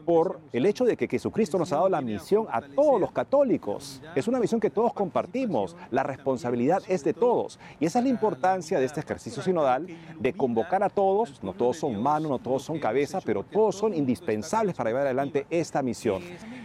por 0.06 0.40
el 0.54 0.64
hecho 0.64 0.86
de 0.86 0.96
que 0.96 1.06
Jesucristo 1.06 1.58
nos 1.58 1.70
ha 1.72 1.76
dado 1.76 1.88
la 1.90 2.00
misión 2.00 2.46
a 2.50 2.62
todos 2.62 2.98
los 2.98 3.12
católicos. 3.12 4.02
Es 4.14 4.26
una 4.26 4.40
misión 4.40 4.58
que 4.58 4.70
todos 4.70 4.94
compartimos, 4.94 5.76
la 5.90 6.02
responsabilidad 6.02 6.82
es 6.88 7.04
de 7.04 7.12
todos. 7.12 7.58
Y 7.78 7.84
esa 7.84 7.98
es 7.98 8.06
la 8.06 8.10
importancia 8.10 8.80
de 8.80 8.86
este 8.86 9.00
ejercicio 9.00 9.42
sinodal, 9.42 9.86
de 10.18 10.32
convocar 10.32 10.82
a 10.82 10.88
todos, 10.88 11.42
no 11.42 11.52
todos 11.52 11.76
son 11.76 12.02
manos, 12.02 12.30
no 12.30 12.38
todos 12.38 12.62
son 12.62 12.78
cabeza, 12.78 13.20
pero 13.20 13.44
todos 13.44 13.81
son 13.82 13.94
indispensables 13.94 14.76
para 14.76 14.90
llevar 14.90 15.06
adelante 15.06 15.44
esta 15.50 15.82
misión. 15.82 16.22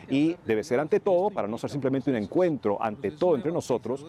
Y 0.07 0.35
debe 0.45 0.63
ser 0.63 0.79
ante 0.79 0.99
todo, 0.99 1.31
para 1.31 1.47
no 1.47 1.57
ser 1.57 1.71
simplemente 1.71 2.11
un 2.11 2.15
encuentro 2.15 2.77
ante 2.79 3.09
todo 3.09 3.35
entre 3.35 3.51
nosotros, 3.51 4.05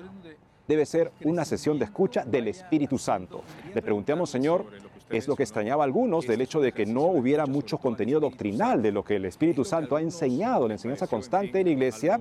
debe 0.66 0.84
ser 0.84 1.10
una 1.24 1.46
sesión 1.46 1.78
de 1.78 1.86
escucha 1.86 2.26
del 2.26 2.48
Espíritu 2.48 2.98
Santo. 2.98 3.42
Le 3.74 3.80
preguntamos, 3.80 4.28
Señor, 4.28 4.66
es 5.08 5.26
lo 5.26 5.36
que 5.36 5.42
extrañaba 5.42 5.84
a 5.84 5.86
algunos 5.86 6.26
del 6.26 6.42
hecho 6.42 6.60
de 6.60 6.72
que 6.72 6.84
no 6.84 7.04
hubiera 7.04 7.46
mucho 7.46 7.78
contenido 7.78 8.20
doctrinal 8.20 8.82
de 8.82 8.92
lo 8.92 9.02
que 9.02 9.16
el 9.16 9.24
Espíritu 9.24 9.64
Santo 9.64 9.96
ha 9.96 10.02
enseñado, 10.02 10.68
la 10.68 10.74
enseñanza 10.74 11.06
constante 11.06 11.56
de 11.56 11.64
la 11.64 11.70
Iglesia, 11.70 12.20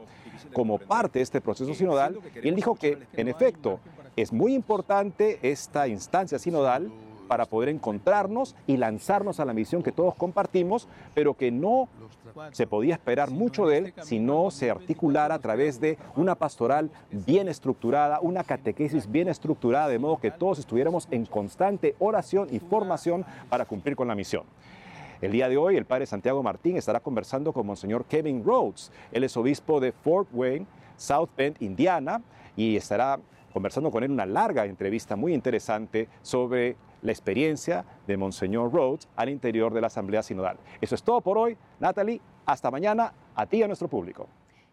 como 0.54 0.78
parte 0.80 1.20
de 1.20 1.24
este 1.24 1.42
proceso 1.42 1.74
sinodal. 1.74 2.18
Y 2.42 2.48
él 2.48 2.56
dijo 2.56 2.76
que, 2.76 2.98
en 3.12 3.28
efecto, 3.28 3.82
es 4.16 4.32
muy 4.32 4.54
importante 4.54 5.38
esta 5.42 5.90
instancia 5.90 6.40
sinodal 6.40 6.90
para 7.28 7.46
poder 7.46 7.70
encontrarnos 7.70 8.56
y 8.66 8.78
lanzarnos 8.78 9.40
a 9.40 9.46
la 9.46 9.54
misión 9.54 9.84
que 9.84 9.92
todos 9.92 10.16
compartimos, 10.16 10.88
pero 11.14 11.34
que 11.34 11.52
no 11.52 11.88
se 12.52 12.68
podía 12.68 12.96
esperar 12.96 13.32
mucho 13.32 13.68
de 13.68 13.78
él 13.78 13.94
si 14.02 14.20
no 14.20 14.52
se 14.52 14.70
articulara 14.70 15.36
a 15.36 15.40
través 15.40 15.80
de 15.80 15.98
una 16.16 16.36
pastoral 16.36 16.90
bien 17.12 17.48
estructurada, 17.48 18.20
una 18.22 18.44
catequesis 18.44 19.10
bien 19.10 19.28
estructurada, 19.28 19.88
de 19.88 20.00
modo 20.00 20.18
que 20.18 20.32
todos 20.32 20.60
estuviéramos 20.60 21.08
en 21.12 21.26
constante 21.26 21.96
oración 22.00 22.48
y 22.52 22.60
formación 22.60 23.26
para 23.50 23.66
cumplir 23.66 23.96
con 23.96 24.08
la 24.08 24.16
misión. 24.16 24.44
El 25.20 25.32
día 25.32 25.50
de 25.50 25.58
hoy, 25.58 25.78
el 25.78 25.86
padre 25.86 26.06
Santiago 26.06 26.44
Martín 26.44 26.78
estará 26.78 27.00
conversando 27.00 27.52
con 27.52 27.66
Monseñor 27.66 28.06
Kevin 28.06 28.44
Rhodes. 28.46 28.92
Él 29.12 29.24
es 29.24 29.36
obispo 29.36 29.80
de 29.80 29.92
Fort 29.92 30.30
Wayne, 30.32 30.68
South 30.96 31.30
Bend, 31.36 31.56
Indiana, 31.60 32.22
y 32.56 32.76
estará 32.76 33.20
conversando 33.52 33.90
con 33.90 34.04
él 34.04 34.12
una 34.12 34.28
larga 34.28 34.66
entrevista 34.66 35.16
muy 35.16 35.34
interesante 35.34 36.08
sobre 36.22 36.76
la 37.02 37.12
experiencia 37.12 37.86
de 38.08 38.18
Monseñor 38.18 38.72
Rhodes 38.72 39.08
al 39.16 39.30
interior 39.30 39.74
de 39.74 39.82
la 39.82 39.88
Asamblea 39.88 40.24
Sinodal. 40.24 40.58
Eso 40.82 40.96
es 40.96 41.04
todo 41.04 41.22
por 41.22 41.38
hoy. 41.38 41.58
Natalie, 41.80 42.22
hasta 42.46 42.72
mañana, 42.72 43.14
a 43.36 43.46
ti 43.46 43.58
y 43.58 43.64
a 43.64 43.68
nuestro 43.68 43.88
público. 43.88 44.28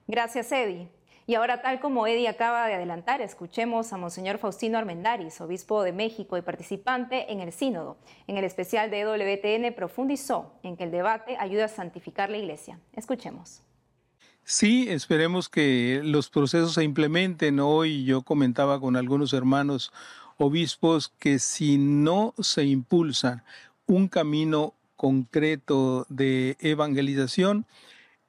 Gracias, 0.07 0.51
Eddie. 0.53 0.89
Y 1.27 1.37
ahora, 1.37 1.63
tal 1.63 1.81
como 1.81 2.07
Eddie 2.07 2.29
acaba 2.29 2.67
de 2.67 2.75
adelantar, 2.75 3.23
escuchemos 3.23 3.95
a 3.95 3.97
Monseñor 3.97 4.37
Faustino 4.37 4.77
Armendaris, 4.77 5.41
obispo 5.41 5.83
de 5.83 5.93
México 5.93 6.37
y 6.37 6.43
participante 6.43 7.33
en 7.33 7.41
el 7.41 7.51
Sínodo. 7.51 7.97
En 8.27 8.37
el 8.37 8.45
especial 8.45 8.91
de 8.91 9.07
WTN 9.07 9.75
profundizó 9.75 10.53
en 10.63 10.77
que 10.77 10.85
el 10.85 10.91
debate 10.91 11.39
ayuda 11.39 11.65
a 11.65 11.69
santificar 11.69 12.29
la 12.29 12.37
Iglesia. 12.37 12.79
Escuchemos. 12.93 13.63
Sí, 14.47 14.87
esperemos 14.91 15.49
que 15.49 16.03
los 16.05 16.29
procesos 16.29 16.75
se 16.75 16.85
implementen. 16.85 17.59
Hoy 17.59 18.05
yo 18.05 18.21
comentaba 18.21 18.79
con 18.79 18.95
algunos 18.95 19.33
hermanos 19.33 19.91
obispos 20.39 21.13
que 21.19 21.39
si 21.39 21.79
no 21.79 22.35
se 22.39 22.65
impulsa 22.65 23.45
un 23.87 24.09
camino 24.09 24.75
concreto 24.97 26.07
de 26.09 26.57
evangelización, 26.61 27.67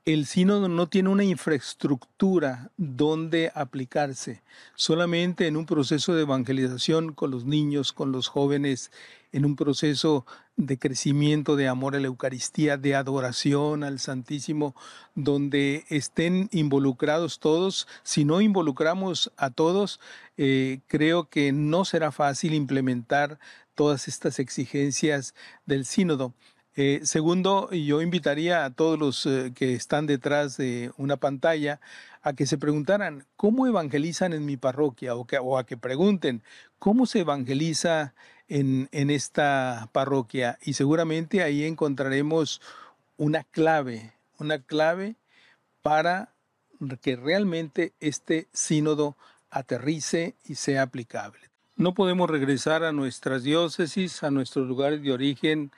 el 0.06 0.28
sínodo 0.28 0.70
no 0.70 0.88
tiene 0.88 1.10
una 1.10 1.24
infraestructura 1.24 2.70
donde 2.78 3.52
aplicarse, 3.56 4.44
solamente 4.76 5.48
en 5.48 5.58
un 5.58 5.66
proceso 5.66 6.14
de 6.14 6.22
evangelización 6.22 7.12
con 7.14 7.32
los 7.32 7.46
niños, 7.46 7.92
con 7.92 8.12
los 8.12 8.28
jóvenes, 8.28 8.92
en 9.32 9.46
un 9.46 9.56
proceso 9.56 10.24
de 10.58 10.78
crecimiento 10.78 11.56
de 11.56 11.68
amor 11.68 11.96
a 11.96 12.00
la 12.00 12.06
Eucaristía, 12.06 12.78
de 12.78 12.94
adoración 12.94 13.84
al 13.84 14.00
Santísimo, 14.00 14.76
donde 15.16 15.86
estén 15.90 16.50
involucrados 16.52 17.40
todos. 17.40 17.88
Si 18.04 18.26
no 18.26 18.42
involucramos 18.42 19.32
a 19.38 19.50
todos, 19.50 20.00
eh, 20.38 20.82
creo 20.86 21.30
que 21.30 21.52
no 21.52 21.84
será 21.84 22.12
fácil 22.12 22.54
implementar 22.54 23.40
todas 23.74 24.08
estas 24.08 24.38
exigencias 24.38 25.34
del 25.66 25.84
sínodo. 25.84 26.34
Eh, 26.78 27.02
segundo, 27.04 27.70
yo 27.72 28.02
invitaría 28.02 28.66
a 28.66 28.70
todos 28.70 29.00
los 29.00 29.26
eh, 29.26 29.54
que 29.56 29.74
están 29.76 30.08
detrás 30.08 30.58
de 30.58 30.92
una 30.98 31.16
pantalla 31.16 31.80
a 32.22 32.34
que 32.34 32.46
se 32.46 32.58
preguntaran 32.58 33.26
cómo 33.38 33.66
evangelizan 33.66 34.34
en 34.34 34.46
mi 34.46 34.58
parroquia 34.58 35.16
o, 35.16 35.58
a 35.58 35.66
que 35.66 35.78
pregunten 35.78 36.44
cómo 36.78 37.06
se 37.06 37.20
evangeliza 37.22 38.14
en, 38.50 38.90
en 38.92 39.10
esta 39.10 39.90
parroquia 39.94 40.58
y 40.64 40.74
seguramente 40.74 41.44
ahí 41.44 41.64
encontraremos 41.64 42.62
una 43.16 43.46
clave, 43.46 44.12
una 44.38 44.60
clave 44.60 45.16
para 45.82 46.34
que 47.02 47.16
realmente 47.16 47.94
este 48.02 48.48
sínodo 48.52 49.16
aterrice 49.50 50.36
y 50.44 50.56
sea 50.56 50.82
aplicable. 50.82 51.40
No 51.78 51.94
podemos 51.94 52.30
regresar 52.30 52.84
a 52.84 52.92
nuestras 52.92 53.44
diócesis, 53.44 54.24
a 54.24 54.32
nuestros 54.32 54.68
lugares 54.68 55.02
de 55.02 55.14
origen 55.14 55.72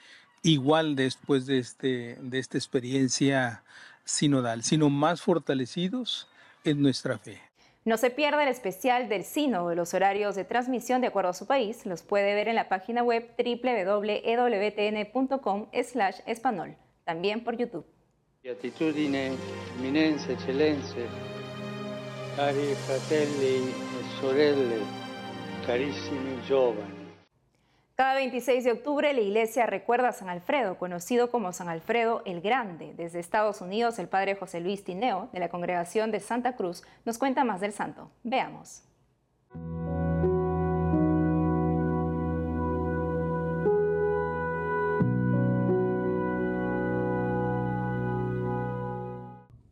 igual 0.51 0.95
después 0.95 1.45
de, 1.45 1.60
este, 1.60 2.17
de 2.21 2.39
esta 2.39 2.57
experiencia 2.57 3.63
sinodal, 4.03 4.63
sino 4.63 4.89
más 4.89 5.21
fortalecidos 5.21 6.27
en 6.63 6.81
nuestra 6.81 7.17
fe. 7.17 7.39
No 7.86 7.95
se 7.95 8.10
pierda 8.10 8.43
el 8.43 8.49
especial 8.49 9.07
del 9.07 9.23
Sino 9.23 9.69
de 9.69 9.75
los 9.77 9.93
horarios 9.93 10.36
de 10.36 10.43
transmisión 10.43 10.99
de 10.99 11.07
acuerdo 11.07 11.29
a 11.29 11.33
su 11.33 11.47
país. 11.47 11.86
Los 11.86 12.01
puede 12.01 12.36
ver 12.36 12.49
en 12.49 12.55
la 12.55 12.67
página 12.67 13.01
web 13.01 13.29
www.ewtn.com 13.38 14.07
slash 15.83 16.17
español, 16.25 16.75
también 17.05 17.45
por 17.45 17.55
YouTube. 17.55 17.86
Beatitudine, 18.43 19.38
eminenze, 19.79 20.33
eccellenze, 20.33 21.07
cari 22.36 22.75
fratelli 22.86 23.69
e 23.69 24.03
sorelle, 24.19 24.81
carissimi 25.65 26.41
giovani. 26.45 26.96
Cada 27.99 28.13
26 28.13 28.63
de 28.63 28.73
octubre 28.73 29.12
la 29.12 29.21
iglesia 29.21 29.65
recuerda 29.65 30.10
a 30.10 30.12
San 30.12 30.29
Alfredo, 30.29 30.77
conocido 30.77 31.31
como 31.31 31.51
San 31.51 31.67
Alfredo 31.67 32.21
el 32.27 32.41
Grande. 32.41 32.93
Desde 32.95 33.19
Estados 33.19 33.60
Unidos, 33.60 33.97
el 33.97 34.07
padre 34.07 34.36
José 34.36 34.60
Luis 34.60 34.83
Tineo, 34.83 35.29
de 35.33 35.39
la 35.39 35.49
congregación 35.49 36.12
de 36.12 36.19
Santa 36.19 36.55
Cruz, 36.55 36.83
nos 37.05 37.17
cuenta 37.17 37.43
más 37.43 37.60
del 37.60 37.73
santo. 37.73 38.12
Veamos. 38.23 38.83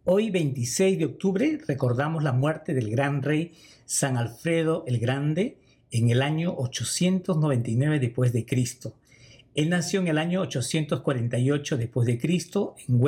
Hoy 0.04 0.32
26 0.32 0.98
de 0.98 1.06
octubre 1.06 1.60
recordamos 1.68 2.24
la 2.24 2.32
muerte 2.32 2.74
del 2.74 2.90
gran 2.90 3.22
rey 3.22 3.54
San 3.86 4.18
Alfredo 4.18 4.84
el 4.88 4.98
Grande, 4.98 5.60
en 5.98 6.10
el 6.10 6.22
año 6.22 6.54
899 6.58 8.00
después 8.00 8.34
de 8.34 8.46
Cristo. 8.46 8.94
Él 9.54 9.70
nació 9.70 10.02
en 10.02 10.10
el 10.10 10.18
año 10.18 10.42
848 10.42 11.78
después 11.78 12.06
de 12.06 12.20
Cristo 12.20 12.76
en 12.88 13.00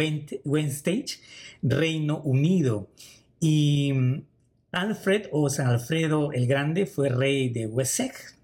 Wenstage, 0.46 1.20
Reino 1.62 2.22
Unido. 2.22 2.88
Y 3.42 3.92
mm, 3.94 4.22
Alfred 4.72 5.28
o 5.32 5.50
San 5.50 5.68
Alfredo 5.68 6.32
el 6.32 6.48
Grande 6.48 6.86
fue 6.86 7.10
rey 7.10 7.50
de 7.50 7.68
Wessex 7.68 8.38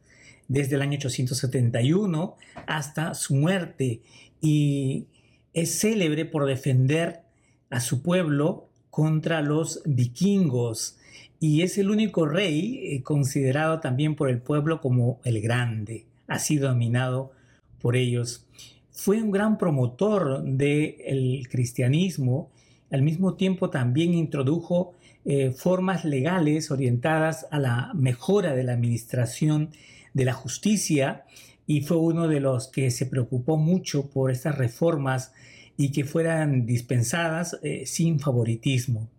desde 0.49 0.75
el 0.75 0.81
año 0.81 0.97
871 0.97 2.35
hasta 2.67 3.13
su 3.13 3.35
muerte 3.35 4.01
y 4.41 5.05
es 5.53 5.79
célebre 5.79 6.25
por 6.25 6.45
defender 6.45 7.21
a 7.69 7.79
su 7.79 8.01
pueblo 8.01 8.67
contra 8.89 9.41
los 9.41 9.81
vikingos 9.85 10.97
y 11.43 11.61
es 11.61 11.77
el 11.77 11.91
único 11.91 12.25
rey 12.25 12.79
eh, 12.85 13.03
considerado 13.03 13.81
también 13.81 14.15
por 14.15 14.29
el 14.29 14.41
pueblo 14.41 14.79
como 14.79 15.19
el 15.25 15.41
grande. 15.41 16.05
Sido 16.39 16.69
dominado 16.69 17.33
por 17.81 17.97
ellos. 17.97 18.47
Fue 18.91 19.21
un 19.21 19.29
gran 19.29 19.57
promotor 19.57 20.41
del 20.41 21.45
cristianismo, 21.51 22.49
al 22.89 23.01
mismo 23.01 23.33
tiempo 23.33 23.69
también 23.69 24.13
introdujo 24.13 24.93
eh, 25.25 25.51
formas 25.51 26.05
legales 26.05 26.71
orientadas 26.71 27.45
a 27.51 27.59
la 27.59 27.91
mejora 27.93 28.55
de 28.55 28.63
la 28.63 28.71
administración 28.71 29.71
de 30.13 30.23
la 30.23 30.33
justicia 30.33 31.25
y 31.67 31.81
fue 31.81 31.97
uno 31.97 32.29
de 32.29 32.39
los 32.39 32.69
que 32.69 32.89
se 32.89 33.05
preocupó 33.05 33.57
mucho 33.57 34.09
por 34.09 34.31
estas 34.31 34.57
reformas 34.57 35.33
y 35.75 35.91
que 35.91 36.05
fueran 36.05 36.65
dispensadas 36.65 37.59
eh, 37.63 37.83
sin 37.85 38.21
favoritismo. 38.21 39.09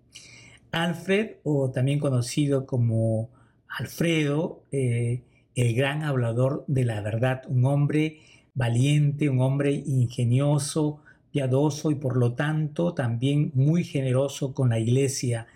Alfred, 0.75 1.37
o 1.45 1.71
también 1.71 2.01
conocido 2.01 2.67
como 2.67 3.31
Alfredo, 3.69 4.63
eh, 4.73 5.23
el 5.55 5.75
gran 5.75 6.03
hablador 6.03 6.65
de 6.67 6.85
la 6.85 7.01
verdad, 7.01 7.43
un 7.49 7.65
hombre 7.65 8.19
valiente, 8.55 9.29
un 9.29 9.41
hombre 9.41 9.73
ingenioso, 9.73 11.01
piadoso 11.31 11.91
y 11.91 11.95
por 11.95 12.17
lo 12.17 12.35
tanto 12.35 12.93
también 12.93 13.53
muy 13.55 13.85
generoso 13.85 14.53
con 14.53 14.71
la 14.71 14.79
iglesia, 14.79 15.47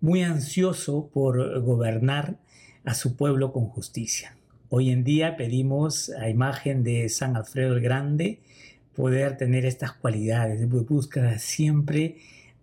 muy 0.00 0.22
ansioso 0.22 1.10
por 1.12 1.60
gobernar 1.60 2.36
a 2.84 2.94
su 2.94 3.14
pueblo 3.16 3.52
con 3.52 3.66
justicia. 3.66 4.36
Hoy 4.68 4.90
en 4.90 5.04
día 5.04 5.36
pedimos 5.36 6.10
a 6.10 6.30
imagen 6.30 6.82
de 6.82 7.08
San 7.08 7.36
Alfredo 7.36 7.74
el 7.76 7.82
Grande 7.82 8.40
poder 8.94 9.36
tener 9.36 9.66
estas 9.66 9.92
cualidades, 9.92 10.60
de 10.60 10.66
búsqueda 10.66 11.38
siempre 11.38 12.16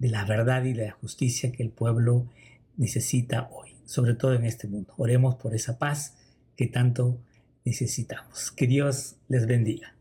de 0.04 0.10
la 0.10 0.26
verdad 0.26 0.66
y 0.66 0.74
de 0.74 0.88
la 0.88 0.92
justicia 0.92 1.54
que 1.54 1.64
el 1.64 1.70
pueblo 1.70 2.28
necesita 2.76 3.48
hoy, 3.54 3.70
sobre 3.86 4.16
todo 4.16 4.34
en 4.34 4.44
este 4.44 4.68
mundo. 4.68 4.94
Oremos 4.98 5.36
por 5.36 5.56
esa 5.56 5.80
paz 5.80 6.18
que 6.58 6.68
tanto 6.68 7.22
necesitamos. 7.64 8.52
Que 8.52 8.68
Dios 8.68 9.16
les 9.30 9.48
bendiga. 9.48 9.96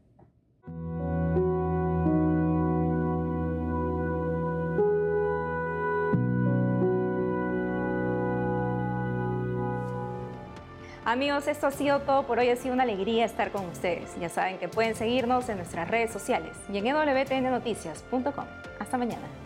Amigos, 11.05 11.47
esto 11.47 11.69
ha 11.69 11.71
sido 11.71 12.01
todo 12.01 12.27
por 12.27 12.41
hoy. 12.41 12.49
Ha 12.49 12.57
sido 12.57 12.75
una 12.75 12.83
alegría 12.83 13.25
estar 13.25 13.53
con 13.53 13.67
ustedes. 13.67 14.11
Ya 14.21 14.29
saben 14.29 14.59
que 14.59 14.67
pueden 14.67 14.97
seguirnos 14.97 15.49
en 15.49 15.59
nuestras 15.59 15.89
redes 15.89 16.11
sociales 16.11 16.57
y 16.73 16.79
en 16.79 16.87
wtnnoticias.com. 16.87 18.47
Hasta 18.81 18.99
mañana. 18.99 19.42